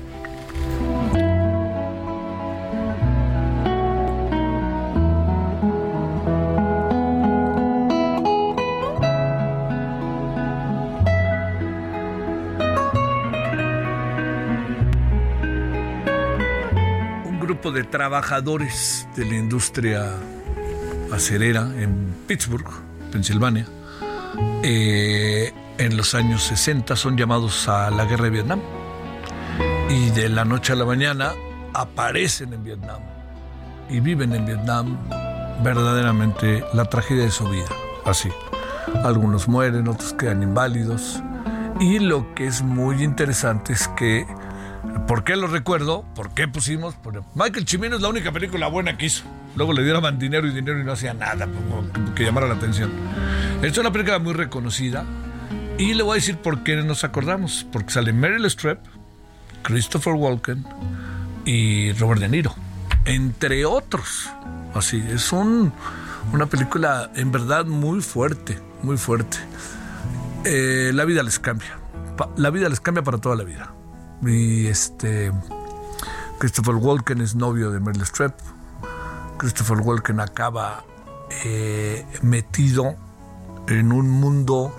[17.71, 20.11] de trabajadores de la industria
[21.11, 22.67] acerera en Pittsburgh,
[23.11, 23.65] Pensilvania,
[24.63, 28.61] eh, en los años 60 son llamados a la guerra de Vietnam
[29.89, 31.31] y de la noche a la mañana
[31.73, 33.01] aparecen en Vietnam
[33.89, 34.97] y viven en Vietnam
[35.63, 37.67] verdaderamente la tragedia de su vida,
[38.05, 38.29] así.
[39.03, 41.21] Algunos mueren, otros quedan inválidos
[41.79, 44.25] y lo que es muy interesante es que
[45.07, 46.05] ¿Por qué lo recuerdo?
[46.15, 46.95] ¿Por qué pusimos?
[47.35, 49.23] Michael Chimino es la única película buena que hizo.
[49.55, 51.47] Luego le dieron dinero y dinero y no hacía nada
[52.15, 52.91] que, llamara la atención.
[53.61, 55.05] Es una película muy reconocida.
[55.77, 57.65] Y le voy a decir por qué nos acordamos.
[57.71, 58.79] Porque sale Meryl Streep,
[59.63, 60.65] Christopher Walken
[61.45, 62.55] y Robert De Niro.
[63.05, 64.29] Entre otros.
[64.73, 65.73] Así, es un,
[66.33, 69.37] una película en verdad muy fuerte, muy fuerte.
[70.45, 71.77] Eh, la vida les cambia.
[72.37, 73.73] La vida les cambia para toda la vida.
[74.23, 75.31] Y este.
[76.39, 78.33] Christopher Walken es novio de Meryl Streep.
[79.37, 80.83] Christopher Walken acaba
[81.43, 82.95] eh, metido
[83.67, 84.73] en un mundo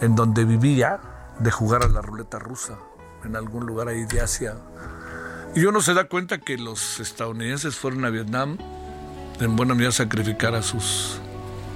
[0.00, 1.00] en donde vivía
[1.38, 2.78] de jugar a la ruleta rusa
[3.24, 4.56] en algún lugar ahí de Asia.
[5.54, 8.56] Y uno se da cuenta que los estadounidenses fueron a Vietnam
[9.38, 11.18] en buena medida a sacrificar a sus,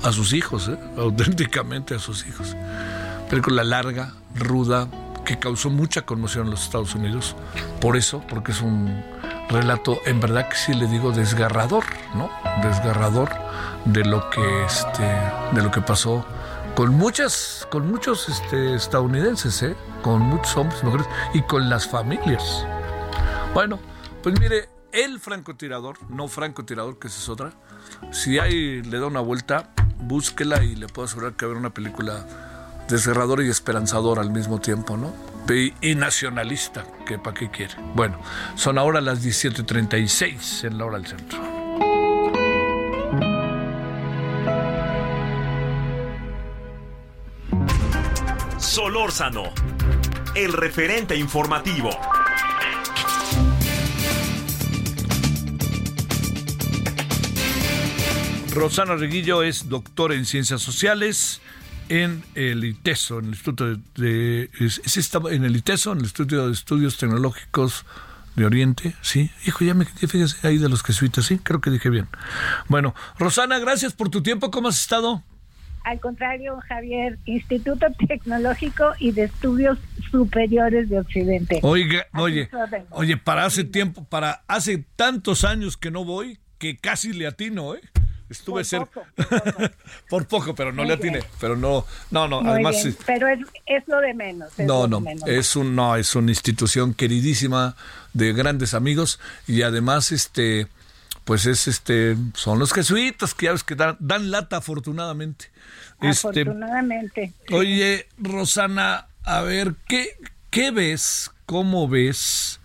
[0.02, 0.78] a sus hijos, ¿eh?
[0.96, 2.56] auténticamente a sus hijos.
[3.28, 4.88] Película larga, ruda,
[5.26, 7.36] que causó mucha conmoción en los Estados Unidos.
[7.80, 9.04] Por eso, porque es un
[9.50, 11.84] relato, en verdad que sí le digo, desgarrador,
[12.14, 12.30] ¿no?
[12.62, 13.28] Desgarrador
[13.84, 15.02] de lo que, este,
[15.52, 16.24] de lo que pasó
[16.74, 19.76] con muchas, con muchos este, estadounidenses, ¿eh?
[20.02, 22.64] con muchos hombres mujeres y con las familias.
[23.52, 23.80] Bueno,
[24.22, 27.52] pues mire, el francotirador, no francotirador, que esa es otra,
[28.12, 32.26] si hay le da una vuelta, búsquela y le puedo asegurar que haber una película
[32.88, 35.12] desgarrador y esperanzador al mismo tiempo, ¿no?
[35.80, 37.74] Y nacionalista, que para qué quiere.
[37.94, 38.20] Bueno,
[38.56, 41.38] son ahora las 17:36 en la hora del centro.
[48.58, 49.44] Solórzano,
[50.34, 51.90] el referente informativo.
[58.52, 61.40] Rosana Reguillo es doctora en ciencias sociales
[61.88, 64.50] en el ITESO, en el Instituto de,
[65.30, 67.84] en el ITESO, en el Instituto de Estudios Tecnológicos
[68.34, 69.30] de Oriente, sí.
[69.46, 72.08] Hijo, ya me fíjese ahí de los jesuitas, sí, creo que dije bien.
[72.68, 75.22] Bueno, Rosana, gracias por tu tiempo, ¿cómo has estado?
[75.84, 79.78] Al contrario, Javier, Instituto Tecnológico y de Estudios
[80.10, 81.60] Superiores de Occidente.
[81.62, 82.50] Oiga, oye,
[82.90, 87.76] oye, para hace tiempo, para hace tantos años que no voy, que casi le atino,
[87.76, 87.80] ¿eh?
[88.28, 89.02] Estuve cerca.
[90.08, 91.20] por poco, pero no le atiné.
[91.40, 92.40] Pero no, no, no.
[92.40, 94.58] además, pero es, es, lo de menos.
[94.58, 95.02] no, no.
[95.26, 97.76] Es un, no, es una institución queridísima
[98.12, 100.66] de grandes amigos y además, este,
[101.24, 105.50] pues es, este, son los jesuitas que ya ves que dan, dan lata afortunadamente.
[106.00, 107.32] Este, afortunadamente.
[107.52, 110.16] oye, Rosana, a ver, ¿qué,
[110.50, 111.30] qué ves?
[111.46, 112.60] ¿Cómo ves?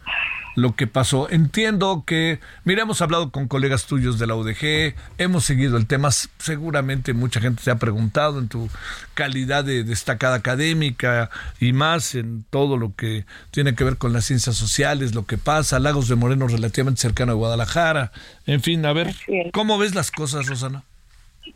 [0.56, 1.30] Lo que pasó.
[1.30, 6.12] Entiendo que, mira, hemos hablado con colegas tuyos de la UDG, hemos seguido el tema,
[6.12, 8.70] seguramente mucha gente te ha preguntado en tu
[9.14, 14.26] calidad de destacada académica y más en todo lo que tiene que ver con las
[14.26, 18.12] ciencias sociales, lo que pasa, Lagos de Moreno relativamente cercano a Guadalajara,
[18.46, 19.14] en fin, a ver,
[19.54, 20.84] ¿cómo ves las cosas, Rosana?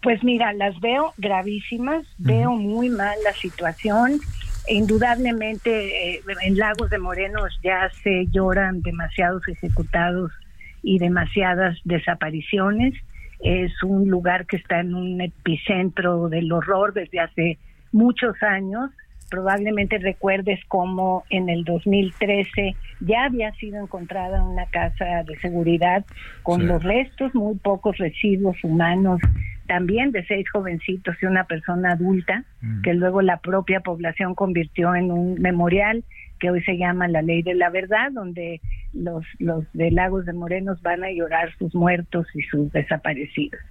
[0.01, 4.19] Pues mira, las veo gravísimas, veo muy mal la situación
[4.67, 10.32] Indudablemente eh, en Lagos de Morenos ya se lloran demasiados ejecutados
[10.82, 12.93] y demasiadas desapariciones.
[13.43, 17.58] Es un lugar que está en un epicentro del horror desde hace
[17.91, 18.89] muchos años.
[19.30, 26.06] Probablemente recuerdes cómo en el 2013 ya había sido encontrada una casa de seguridad
[26.41, 29.19] con los restos, muy pocos residuos humanos
[29.67, 32.43] también de seis jovencitos y una persona adulta,
[32.84, 36.04] que luego la propia población convirtió en un memorial
[36.39, 38.62] que hoy se llama la Ley de la Verdad, donde
[38.93, 43.62] los, los de Lagos de Morenos van a llorar sus muertos y sus desaparecidos.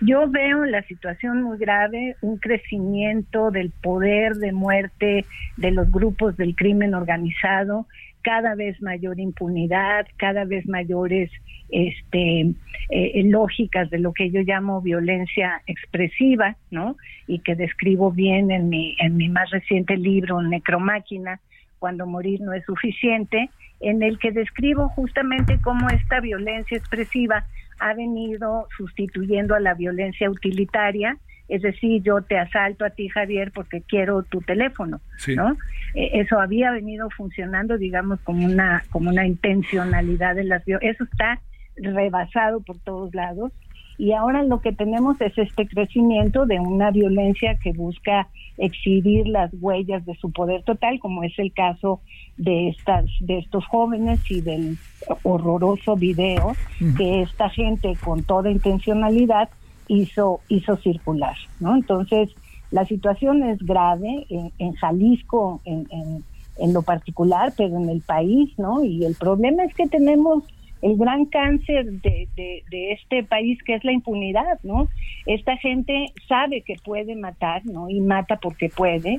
[0.00, 5.24] Yo veo la situación muy grave, un crecimiento del poder de muerte
[5.56, 7.86] de los grupos del crimen organizado
[8.22, 11.30] cada vez mayor impunidad, cada vez mayores
[11.68, 12.54] este,
[12.90, 16.96] eh, lógicas de lo que yo llamo violencia expresiva, ¿no?
[17.26, 21.40] Y que describo bien en mi, en mi más reciente libro, Necromáquina,
[21.78, 27.44] cuando morir no es suficiente, en el que describo justamente cómo esta violencia expresiva
[27.84, 31.18] ha venido sustituyendo a la violencia utilitaria,
[31.48, 35.02] es decir, yo te asalto a ti, Javier, porque quiero tu teléfono,
[35.36, 35.58] ¿no?
[35.94, 41.40] E, eso había venido funcionando, digamos, como una como una intencionalidad de las eso está
[41.76, 43.52] rebasado por todos lados
[43.96, 49.50] y ahora lo que tenemos es este crecimiento de una violencia que busca exhibir las
[49.60, 52.00] huellas de su poder total, como es el caso
[52.36, 54.76] de estas de estos jóvenes y del
[55.22, 56.52] horroroso video
[56.96, 59.48] que esta gente con toda intencionalidad
[59.88, 61.76] hizo hizo circular, ¿no?
[61.76, 62.30] Entonces
[62.70, 64.26] la situación es grave
[64.58, 66.24] en, Jalisco en, en,
[66.58, 68.82] en lo particular, pero en el país, ¿no?
[68.82, 70.42] Y el problema es que tenemos
[70.84, 74.88] el gran cáncer de, de, este país que es la impunidad, ¿no?
[75.24, 77.88] Esta gente sabe que puede matar, ¿no?
[77.88, 79.16] Y mata porque puede,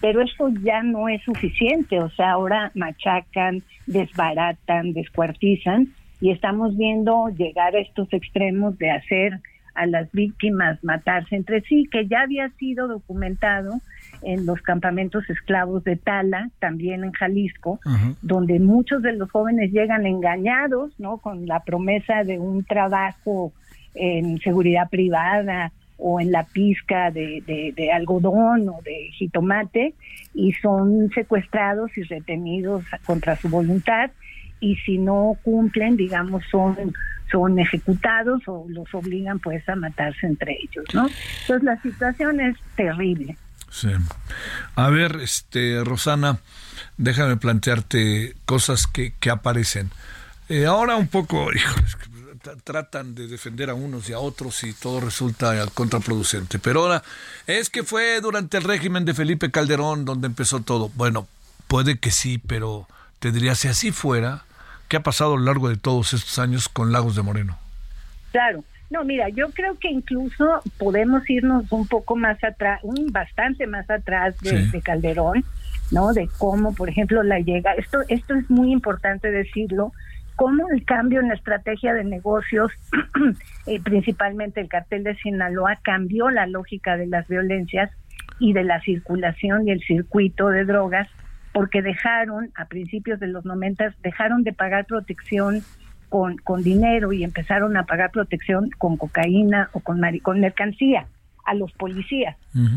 [0.00, 5.88] pero esto ya no es suficiente, o sea, ahora machacan, desbaratan, descuartizan
[6.20, 9.40] y estamos viendo llegar a estos extremos de hacer
[9.74, 13.80] a las víctimas matarse entre sí, que ya había sido documentado
[14.22, 17.80] en los campamentos esclavos de Tala, también en Jalisco,
[18.22, 21.18] donde muchos de los jóvenes llegan engañados, ¿no?
[21.18, 23.52] Con la promesa de un trabajo
[23.94, 27.42] en seguridad privada o en la pizca de,
[27.76, 29.94] de, algodón o de jitomate
[30.34, 34.10] y son secuestrados y retenidos contra su voluntad
[34.60, 36.76] y si no cumplen, digamos, son
[37.30, 41.08] son ejecutados o los obligan pues a matarse entre ellos, ¿no?
[41.42, 43.36] Entonces la situación es terrible.
[43.70, 43.88] Sí.
[44.74, 46.38] A ver, este, Rosana,
[46.96, 49.90] déjame plantearte cosas que, que aparecen.
[50.48, 51.96] Eh, ahora un poco, híjoles,
[52.64, 56.58] tratan de defender a unos y a otros y todo resulta contraproducente.
[56.58, 57.02] Pero ahora,
[57.46, 60.90] es que fue durante el régimen de Felipe Calderón donde empezó todo.
[60.94, 61.28] Bueno,
[61.66, 64.44] puede que sí, pero te diría, si así fuera,
[64.88, 67.58] ¿qué ha pasado a lo largo de todos estos años con Lagos de Moreno?
[68.32, 73.68] Claro, no, mira, yo creo que incluso podemos irnos un poco más atrás, un bastante
[73.68, 75.44] más atrás de, Calderón,
[75.92, 76.12] ¿no?
[76.12, 77.72] De cómo, por ejemplo, la llega.
[77.74, 79.92] Esto, esto es muy importante decirlo.
[80.34, 82.72] Cómo el cambio en la estrategia de negocios,
[83.66, 87.92] eh, principalmente el cartel de Sinaloa, cambió la lógica de las violencias
[88.40, 91.08] y de la circulación y el circuito de drogas,
[91.52, 95.62] porque dejaron, a principios de los 90, dejaron de pagar protección
[96.10, 101.06] con, con dinero y empezaron a pagar protección con cocaína o con, con mercancía
[101.46, 102.36] a los policías.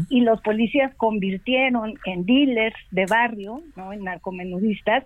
[0.09, 3.91] Y los policías convirtieron en dealers de barrio, ¿no?
[3.91, 5.03] en narcomenudistas,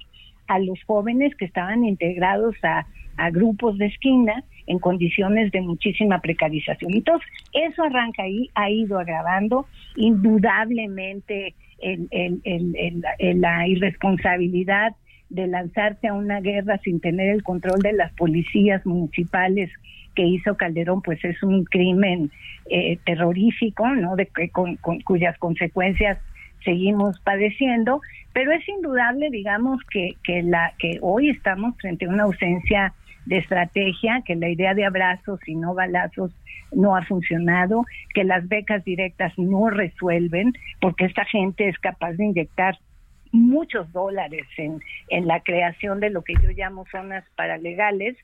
[0.47, 2.85] a los jóvenes que estaban integrados a,
[3.17, 6.93] a grupos de esquina en condiciones de muchísima precarización.
[6.93, 9.65] Entonces, eso arranca ahí, ha ido agravando
[9.95, 14.95] indudablemente el, el, el, la irresponsabilidad
[15.29, 19.69] de lanzarse a una guerra sin tener el control de las policías municipales
[20.15, 22.31] que hizo Calderón, pues es un crimen
[22.69, 24.15] eh, terrorífico, ¿no?
[24.15, 26.17] De, con, cuyas consecuencias
[26.63, 28.01] seguimos padeciendo,
[28.33, 32.93] pero es indudable, digamos, que, que, la, que hoy estamos frente a una ausencia
[33.27, 36.31] de estrategia, que la idea de abrazos y no balazos
[36.71, 42.25] no ha funcionado, que las becas directas no resuelven, porque esta gente es capaz de
[42.25, 42.77] inyectar
[43.31, 48.17] muchos dólares en, en la creación de lo que yo llamo zonas paralegales,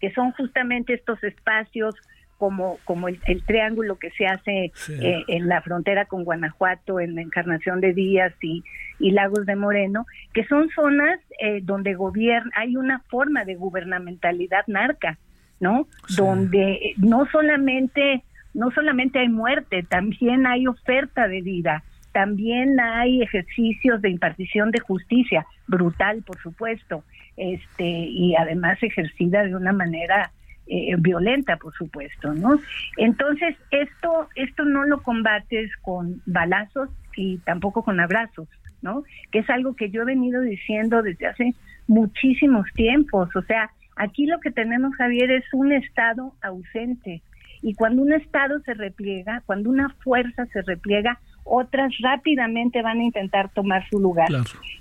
[0.00, 1.94] que son justamente estos espacios
[2.40, 7.20] como, como el, triángulo que se hace eh, en la frontera con Guanajuato, en la
[7.20, 8.64] Encarnación de Díaz y,
[8.98, 14.64] y Lagos de Moreno, que son zonas eh, donde gobierna, hay una forma de gubernamentalidad
[14.68, 15.18] narca,
[15.60, 15.86] ¿no?
[16.16, 24.02] Donde no solamente, no solamente hay muerte, también hay oferta de vida también hay ejercicios
[24.02, 27.04] de impartición de justicia, brutal, por supuesto,
[27.36, 30.32] este y además ejercida de una manera
[30.66, 32.60] eh, violenta, por supuesto, ¿no?
[32.96, 38.48] Entonces esto esto no lo combates con balazos y tampoco con abrazos,
[38.82, 39.04] ¿no?
[39.30, 41.54] Que es algo que yo he venido diciendo desde hace
[41.86, 47.22] muchísimos tiempos, o sea, aquí lo que tenemos Javier es un estado ausente
[47.62, 53.04] y cuando un estado se repliega, cuando una fuerza se repliega, otras rápidamente van a
[53.04, 54.28] intentar tomar su lugar.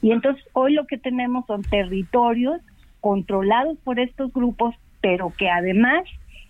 [0.01, 2.62] Y entonces hoy lo que tenemos son territorios
[3.01, 6.03] controlados por estos grupos, pero que además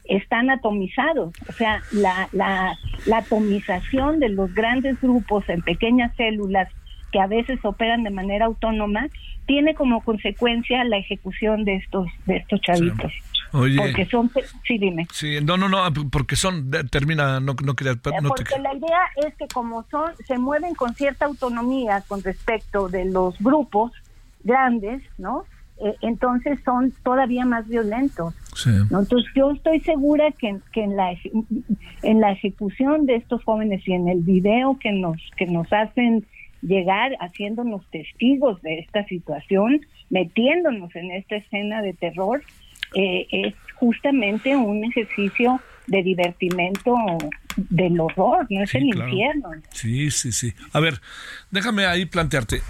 [0.06, 1.34] están atomizados.
[1.48, 6.68] O sea, la, la, la atomización de los grandes grupos en pequeñas células
[7.12, 9.08] que a veces operan de manera autónoma,
[9.46, 13.12] tiene como consecuencia la ejecución de estos de estos chavitos.
[13.54, 14.32] Oye, porque son,
[14.68, 15.08] sí, dime.
[15.12, 15.80] Sí, no, no, no,
[16.12, 17.94] porque son, termina, no, no quería.
[17.94, 22.90] No porque la idea es que como son, se mueven con cierta autonomía con respecto
[22.90, 23.92] de los grupos
[24.44, 25.46] grandes, ¿no?
[25.82, 28.34] Eh, entonces son todavía más violentos.
[28.66, 31.16] Entonces yo estoy segura que, que en, la,
[32.04, 36.26] en la ejecución de estos jóvenes y en el video que nos, que nos hacen
[36.62, 39.80] llegar haciéndonos testigos de esta situación,
[40.10, 42.42] metiéndonos en esta escena de terror,
[42.96, 46.96] eh, es justamente un ejercicio de divertimento
[47.56, 49.50] del horror, no es el infierno.
[49.72, 50.54] Sí, sí, sí.
[50.74, 51.02] A ver,
[51.52, 52.62] déjame ahí plantearte.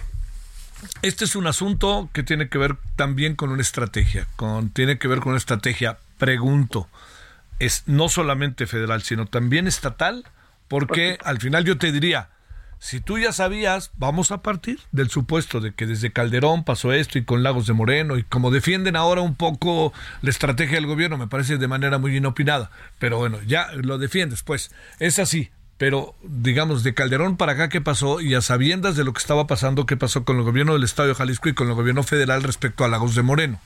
[1.01, 5.07] Este es un asunto que tiene que ver también con una estrategia, con tiene que
[5.07, 5.97] ver con una estrategia.
[6.17, 6.87] Pregunto,
[7.59, 10.25] es no solamente federal, sino también estatal,
[10.67, 12.29] porque al final yo te diría,
[12.79, 17.17] si tú ya sabías, vamos a partir del supuesto de que desde Calderón pasó esto
[17.17, 21.17] y con Lagos de Moreno y como defienden ahora un poco la estrategia del gobierno,
[21.17, 25.51] me parece de manera muy inopinada, pero bueno, ya lo defiendes, pues es así.
[25.77, 28.19] Pero digamos, de Calderón para acá, ¿qué pasó?
[28.19, 31.07] Y a sabiendas de lo que estaba pasando, ¿qué pasó con el gobierno del Estado
[31.07, 33.61] de Jalisco y con el gobierno federal respecto a Lagos de Moreno?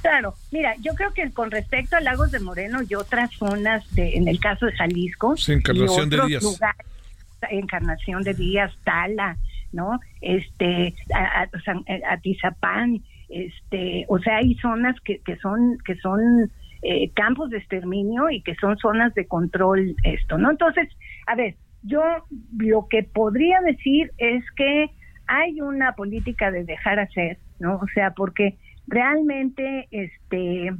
[0.00, 4.14] Claro, mira, yo creo que con respecto a Lagos de Moreno y otras zonas, de,
[4.14, 5.52] en el caso de Jalisco, y
[5.82, 6.42] otros de Díaz.
[6.44, 6.86] lugares
[7.50, 9.36] Encarnación de Díaz, Tala,
[9.72, 10.00] ¿no?
[10.20, 11.46] Este, a,
[12.12, 16.50] Atizapán, este, o sea, hay zonas que, que son, que son
[16.82, 20.50] eh, campos de exterminio y que son zonas de control esto, ¿no?
[20.50, 20.88] Entonces,
[21.26, 22.02] a ver, yo
[22.56, 24.90] lo que podría decir es que
[25.26, 27.76] hay una política de dejar hacer, ¿no?
[27.76, 30.72] O sea, porque realmente este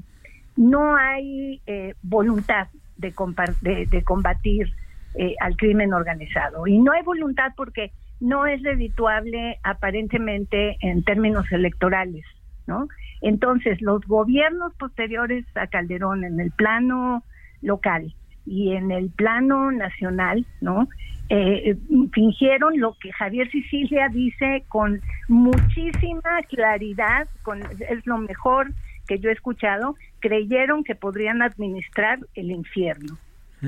[0.56, 3.14] no hay eh, voluntad de,
[3.60, 4.72] de, de combatir
[5.20, 6.68] eh, al crimen organizado.
[6.68, 7.90] Y no hay voluntad porque
[8.20, 12.24] no es redituable aparentemente en términos electorales,
[12.68, 12.86] ¿no?
[13.20, 17.24] Entonces, los gobiernos posteriores a Calderón en el plano
[17.62, 18.14] local
[18.46, 20.88] y en el plano nacional, ¿no?
[21.30, 21.76] Eh,
[22.12, 28.72] fingieron lo que Javier Sicilia dice con muchísima claridad, con, es lo mejor
[29.08, 33.18] que yo he escuchado, creyeron que podrían administrar el infierno.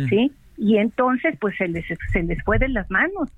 [0.08, 0.32] ¿sí?
[0.60, 3.30] Y entonces pues se les se les fue de las manos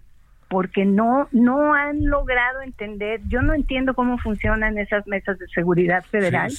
[0.49, 6.03] porque no no han logrado entender yo no entiendo cómo funcionan esas mesas de seguridad
[6.03, 6.53] federal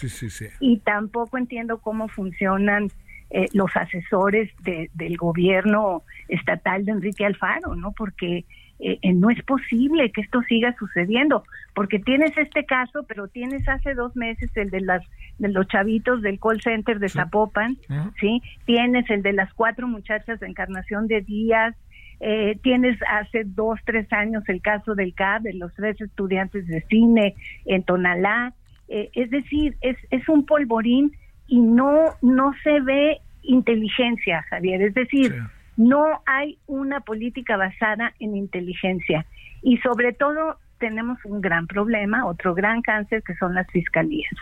[0.62, 2.88] y tampoco entiendo cómo funcionan
[3.30, 8.46] eh, los asesores del gobierno estatal de Enrique Alfaro no porque
[8.86, 13.66] eh, eh, no es posible que esto siga sucediendo, porque tienes este caso, pero tienes
[13.70, 15.02] hace dos meses el de las
[15.40, 17.78] de los chavitos del call center de Zapopan,
[18.20, 21.76] sí, tienes el de las cuatro muchachas de Encarnación de Díaz,
[22.20, 26.82] eh, tienes hace dos tres años el caso del CAB, de los tres estudiantes de
[26.82, 28.54] cine en Tonalá,
[28.90, 31.14] es decir, es es un polvorín
[31.48, 35.34] y no no se ve inteligencia, Javier, es decir
[35.78, 39.26] no hay una política basada en inteligencia
[39.62, 44.34] y sobre todo tenemos un gran problema, otro gran cáncer que son las fiscalías.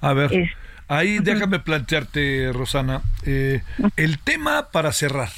[0.00, 0.50] A ver,
[0.88, 3.62] ahí déjame plantearte, Rosana, eh,
[3.96, 5.30] el tema para cerrar.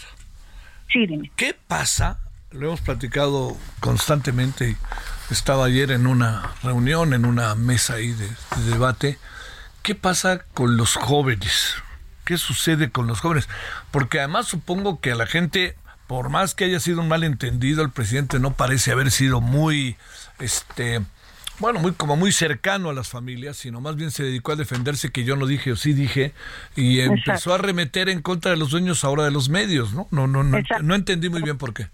[0.90, 1.30] Sí, dime.
[1.36, 2.20] ¿Qué pasa?
[2.51, 4.76] Lo hemos platicado constantemente.
[5.30, 8.28] Estaba ayer en una reunión, en una mesa ahí de
[8.70, 9.18] debate.
[9.82, 11.82] ¿Qué pasa con los jóvenes?
[12.29, 13.49] Qué sucede con los jóvenes.
[13.91, 15.76] Porque además supongo que a la gente,
[16.07, 19.97] por más que haya sido un malentendido, el presidente no parece haber sido muy,
[20.39, 21.01] este,
[21.59, 25.11] bueno, muy como muy cercano a las familias, sino más bien se dedicó a defenderse
[25.11, 26.35] que yo no dije o sí dije
[26.76, 30.07] y empezó a remeter en contra de los dueños ahora de los medios, ¿no?
[30.11, 31.87] No, no, no, no entendí muy bien por qué.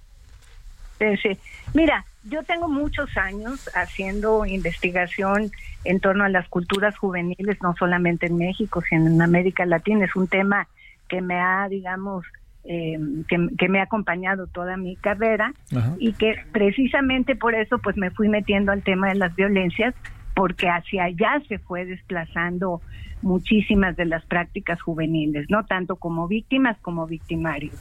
[0.99, 1.39] Sí,
[1.72, 5.50] Mira, yo tengo muchos años haciendo investigación
[5.84, 10.04] en torno a las culturas juveniles, no solamente en México, sino en América Latina.
[10.04, 10.66] Es un tema
[11.08, 12.24] que me ha, digamos,
[12.64, 12.98] eh,
[13.28, 15.52] que, me ha acompañado toda mi carrera
[15.98, 19.94] y que precisamente por eso pues me fui metiendo al tema de las violencias
[20.34, 22.80] porque hacia allá se fue desplazando
[23.20, 27.74] muchísimas de las prácticas juveniles, no tanto como víctimas como victimarios.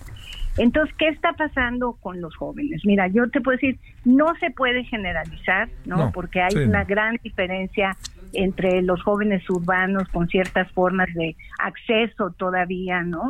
[0.58, 2.82] Entonces, ¿qué está pasando con los jóvenes?
[2.86, 6.12] Mira, yo te puedo decir, no se puede generalizar, ¿no?
[6.12, 7.98] Porque hay una gran diferencia
[8.34, 13.30] entre los jóvenes urbanos con ciertas formas de acceso todavía, ¿no?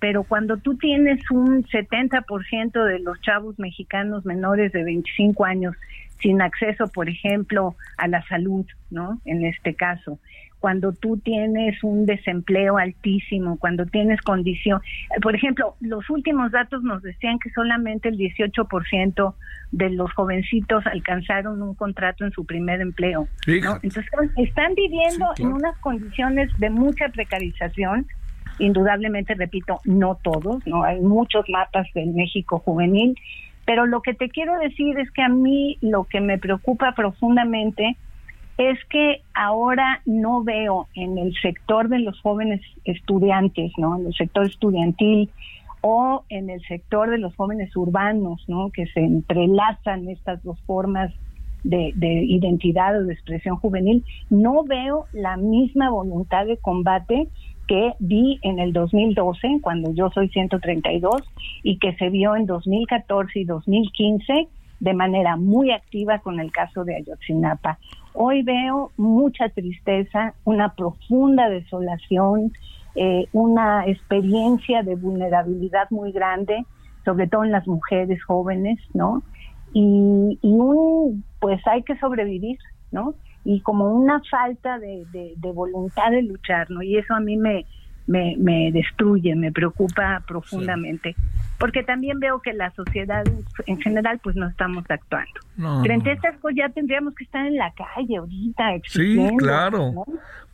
[0.00, 5.74] Pero cuando tú tienes un 70% de los chavos mexicanos menores de 25 años
[6.20, 9.20] sin acceso, por ejemplo, a la salud, ¿no?
[9.24, 10.18] En este caso,
[10.64, 14.80] cuando tú tienes un desempleo altísimo, cuando tienes condición.
[15.20, 19.34] Por ejemplo, los últimos datos nos decían que solamente el 18%
[19.72, 23.28] de los jovencitos alcanzaron un contrato en su primer empleo.
[23.46, 24.06] Entonces,
[24.38, 28.06] están viviendo en unas condiciones de mucha precarización.
[28.58, 33.14] Indudablemente, repito, no todos, no hay muchos mapas del México juvenil,
[33.66, 37.96] pero lo que te quiero decir es que a mí lo que me preocupa profundamente
[38.58, 43.98] es que ahora no veo en el sector de los jóvenes estudiantes, ¿no?
[43.98, 45.30] En el sector estudiantil
[45.80, 48.70] o en el sector de los jóvenes urbanos, ¿no?
[48.70, 51.12] Que se entrelazan estas dos formas
[51.64, 57.28] de, de identidad o de expresión juvenil, no veo la misma voluntad de combate
[57.66, 61.22] que vi en el 2012, cuando yo soy 132,
[61.62, 64.48] y que se vio en 2014 y 2015
[64.80, 67.78] de manera muy activa con el caso de Ayotzinapa.
[68.12, 72.52] Hoy veo mucha tristeza, una profunda desolación,
[72.94, 76.64] eh, una experiencia de vulnerabilidad muy grande,
[77.04, 79.22] sobre todo en las mujeres jóvenes, ¿no?
[79.72, 82.58] Y, y un, pues hay que sobrevivir,
[82.92, 83.14] ¿no?
[83.44, 86.82] Y como una falta de, de, voluntad de luchar, ¿no?
[86.82, 87.66] Y eso a mí me,
[88.06, 91.14] me, me destruye, me preocupa profundamente,
[91.58, 93.22] porque también veo que la sociedad
[93.66, 95.82] en general pues no estamos actuando.
[95.82, 98.64] Frente a estas cosas ya tendríamos que estar en la calle ahorita.
[98.88, 99.92] Sí, claro.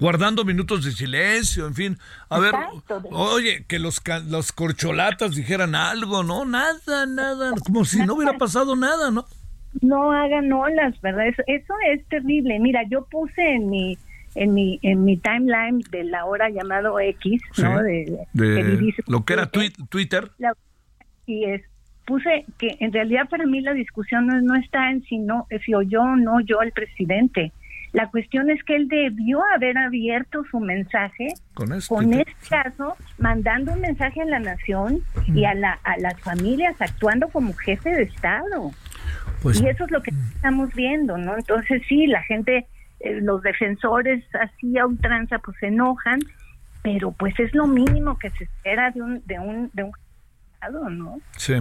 [0.00, 1.98] Guardando minutos de silencio, en fin.
[2.28, 2.54] A ver,
[3.12, 6.44] oye, que los, los corcholatas dijeran algo, ¿no?
[6.44, 9.26] Nada, nada, como si no hubiera pasado nada, ¿no?
[9.80, 11.28] No hagan olas, ¿verdad?
[11.28, 12.58] Eso, eso es terrible.
[12.58, 13.98] Mira, yo puse en mi
[14.34, 17.82] en mi en mi timeline de la hora llamado X, ¿no?
[17.82, 18.26] De,
[19.06, 20.30] lo que era Twitter.
[21.26, 21.62] y es
[22.06, 25.74] puse que en realidad para mí la discusión no, no está en si no si
[25.74, 27.52] o yo o no yo el presidente.
[27.92, 33.72] La cuestión es que él debió haber abierto su mensaje con este, este caso, mandando
[33.72, 38.04] un mensaje a la nación y a, la, a las familias actuando como jefe de
[38.04, 38.70] Estado.
[39.42, 41.36] Pues y eso es lo que estamos viendo, ¿no?
[41.36, 42.66] Entonces sí, la gente,
[43.00, 46.20] eh, los defensores así a ultranza pues se enojan,
[46.82, 49.92] pero pues es lo mínimo que se espera de un de un de un
[50.90, 51.20] ¿no?
[51.36, 51.54] Sí.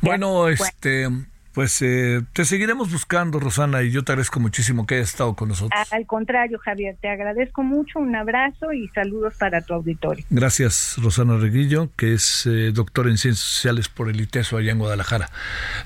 [0.00, 1.08] Bueno, este
[1.54, 5.48] pues eh, te seguiremos buscando, Rosana, y yo te agradezco muchísimo que hayas estado con
[5.48, 5.80] nosotros.
[5.92, 10.24] Al contrario, Javier, te agradezco mucho, un abrazo y saludos para tu auditorio.
[10.30, 14.78] Gracias, Rosana Reguillo, que es eh, doctor en Ciencias Sociales por el ITESO allá en
[14.78, 15.30] Guadalajara.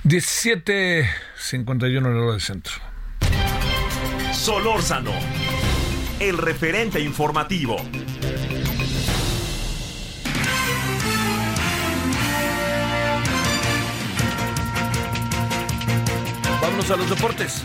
[0.04, 2.72] 17.51 en la hora del centro.
[4.32, 5.12] Solórzano,
[6.18, 7.76] el referente informativo.
[16.78, 17.64] Vámonos a los deportes.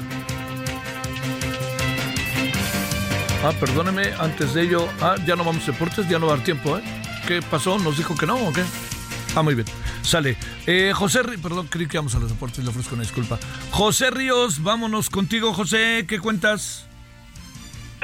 [3.43, 6.35] Ah, perdóneme, antes de ello, ah, ya no vamos a deportes, ya no va a
[6.37, 6.83] dar tiempo, ¿eh?
[7.27, 7.77] ¿Qué pasó?
[7.77, 8.63] ¿Nos dijo que no o qué?
[9.35, 9.67] Ah, muy bien.
[10.01, 10.35] Sale.
[10.65, 13.37] Eh, José perdón, creí que vamos a los deportes, le ofrezco una disculpa.
[13.69, 16.87] José Ríos, vámonos contigo, José, ¿qué cuentas?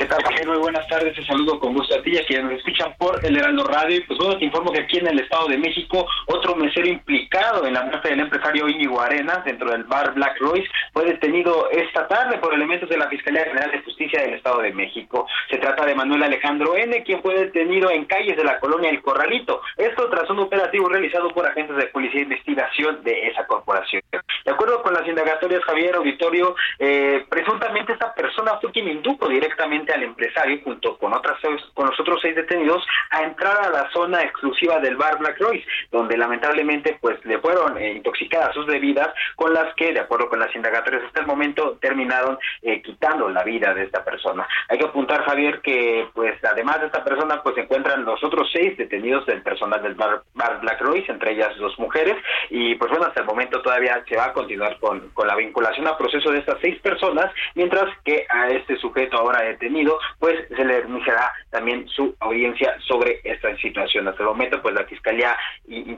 [0.10, 0.48] ¿Qué tal?
[0.48, 1.16] Muy buenas tardes.
[1.16, 4.02] Te saludo con gusto a ti y a quienes nos escuchan por el Heraldo Radio.
[4.08, 7.76] pues bueno, te informo que aquí en el Estado de México, otro mesero implicado en
[7.76, 12.40] la muerte del empresario Íñigo Arenas dentro del bar Black Royce fue detenido esta tarde
[12.40, 15.28] por elementos de la Fiscalía General de Justicia del Estado de México.
[15.48, 19.04] Se trata de Manuel Alejandro N., quien fue detenido en calles de la colonia El
[19.04, 19.62] Corralito.
[19.78, 24.02] Esto tras un operativo realizado por agentes de Policía de Investigación de esa corporación.
[24.12, 29.99] De acuerdo con las indagatorias, Javier Auditorio, eh, presuntamente esta persona fue quien indujo directamente
[30.00, 31.38] al empresario junto con otras
[31.74, 35.66] con los otros seis detenidos a entrar a la zona exclusiva del bar Black Royce,
[35.92, 40.40] donde lamentablemente pues le fueron eh, intoxicadas sus bebidas, con las que de acuerdo con
[40.40, 44.48] las indagatorias hasta el momento terminaron eh, quitando la vida de esta persona.
[44.70, 48.50] Hay que apuntar Javier que pues además de esta persona pues se encuentran los otros
[48.52, 50.22] seis detenidos del personal del bar,
[50.62, 52.16] Black Royce, entre ellas dos mujeres
[52.50, 55.88] y pues bueno hasta el momento todavía se va a continuar con, con la vinculación
[55.88, 59.89] a proceso de estas seis personas, mientras que a este sujeto ahora detenido
[60.20, 64.08] pues se le iniciará también su audiencia sobre esta situación.
[64.08, 65.38] Hasta el momento, pues la Fiscalía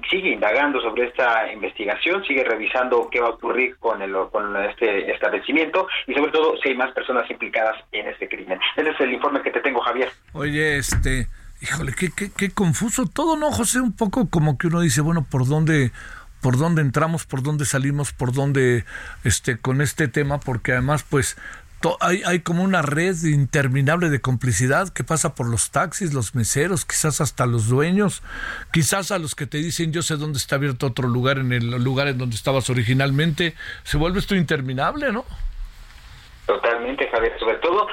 [0.09, 5.11] sigue indagando sobre esta investigación, sigue revisando qué va a ocurrir con, el, con este
[5.11, 8.59] establecimiento y sobre todo si hay más personas implicadas en este crimen.
[8.75, 10.11] Ese es el informe que te tengo, Javier.
[10.33, 11.27] Oye, este...
[11.63, 13.81] Híjole, qué, qué, qué confuso todo, ¿no, José?
[13.81, 15.91] Un poco como que uno dice, bueno, ¿por dónde
[16.41, 18.83] por dónde entramos, por dónde salimos, por dónde
[19.23, 21.37] este con este tema, porque además pues
[21.99, 26.85] hay, hay como una red interminable de complicidad que pasa por los taxis, los meseros,
[26.85, 28.21] quizás hasta los dueños,
[28.71, 31.83] quizás a los que te dicen yo sé dónde está abierto otro lugar en el
[31.83, 33.55] lugar en donde estabas originalmente.
[33.83, 35.25] Se vuelve esto interminable, ¿no?
[36.51, 37.39] Totalmente, Javier.
[37.39, 37.87] Sobre todo,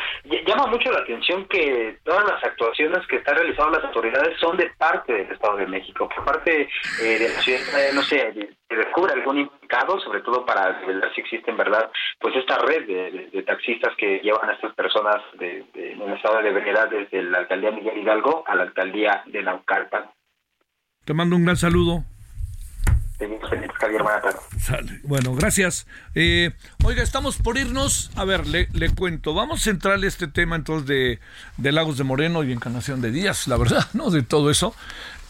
[0.45, 4.69] llama mucho la atención que todas las actuaciones que están realizando las autoridades son de
[4.77, 6.69] parte del Estado de México, por parte
[7.01, 8.33] eh, de la ciudad, eh, no sé,
[8.69, 11.89] se descubre algún implicado, sobre todo para ver si existe en verdad,
[12.19, 16.51] pues esta red de, taxistas que llevan a estas personas de, en el estado de
[16.51, 20.11] veredad desde la alcaldía Miguel Hidalgo a la alcaldía de Naucalpan.
[21.05, 22.03] Te mando un gran saludo.
[25.03, 25.87] Bueno, gracias.
[26.15, 26.53] Eh,
[26.85, 28.11] oiga, estamos por irnos.
[28.15, 29.35] A ver, le, cuento.
[29.35, 31.19] Vamos a centrarle este tema entonces de,
[31.57, 34.11] de, Lagos de Moreno y Encarnación de Díaz, la verdad, ¿no?
[34.11, 34.75] De todo eso.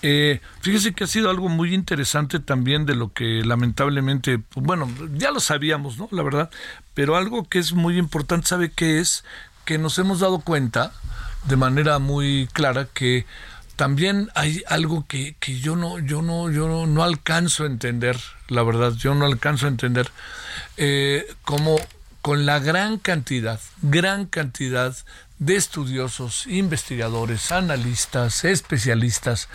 [0.02, 4.88] Eh, fíjese que ha sido algo muy interesante también de lo que lamentablemente, pues, bueno,
[5.14, 6.08] ya lo sabíamos, ¿no?
[6.10, 6.50] La verdad.
[6.94, 9.24] Pero algo que es muy importante, ¿sabe qué es?
[9.64, 10.92] Que nos hemos dado cuenta
[11.44, 13.24] de manera muy clara que
[13.78, 18.18] también hay algo que, que yo no yo no yo no, alcanzo a entender
[18.48, 20.10] la verdad yo no alcanzo a entender
[20.76, 21.76] eh, como
[22.20, 24.96] con la gran cantidad gran cantidad
[25.38, 29.48] de estudiosos investigadores analistas especialistas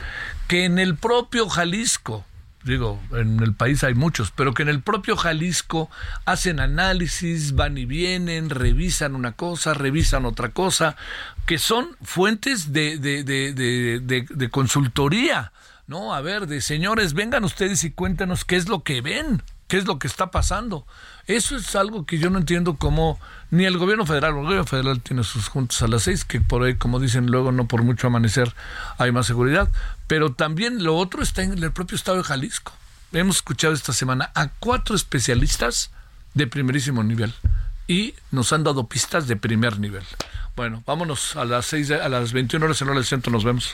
[0.48, 2.24] que en el propio Jalisco
[2.64, 5.90] digo, en el país hay muchos, pero que en el propio Jalisco
[6.26, 10.96] hacen análisis, van y vienen, revisan una cosa, revisan otra cosa,
[11.46, 15.52] que son fuentes de, de, de, de, consultoría,
[15.88, 16.14] ¿no?
[16.14, 19.42] A ver, de señores, vengan ustedes y cuéntanos qué es lo que ven,
[19.74, 20.86] qué es lo que está pasando.
[21.26, 23.20] Eso es algo que yo no entiendo cómo
[23.50, 26.62] ni el gobierno federal, el gobierno federal tiene sus juntas a las seis, que por
[26.62, 28.54] ahí, como dicen luego, no por mucho amanecer
[29.00, 29.72] hay más seguridad,
[30.06, 32.72] pero también lo otro está en el propio estado de Jalisco.
[33.14, 35.90] Hemos escuchado esta semana a cuatro especialistas
[36.36, 37.34] de primerísimo nivel
[37.88, 40.04] y nos han dado pistas de primer nivel.
[40.56, 43.74] Bueno, vámonos a las seis, a las 21 horas en hora del centro, nos vemos.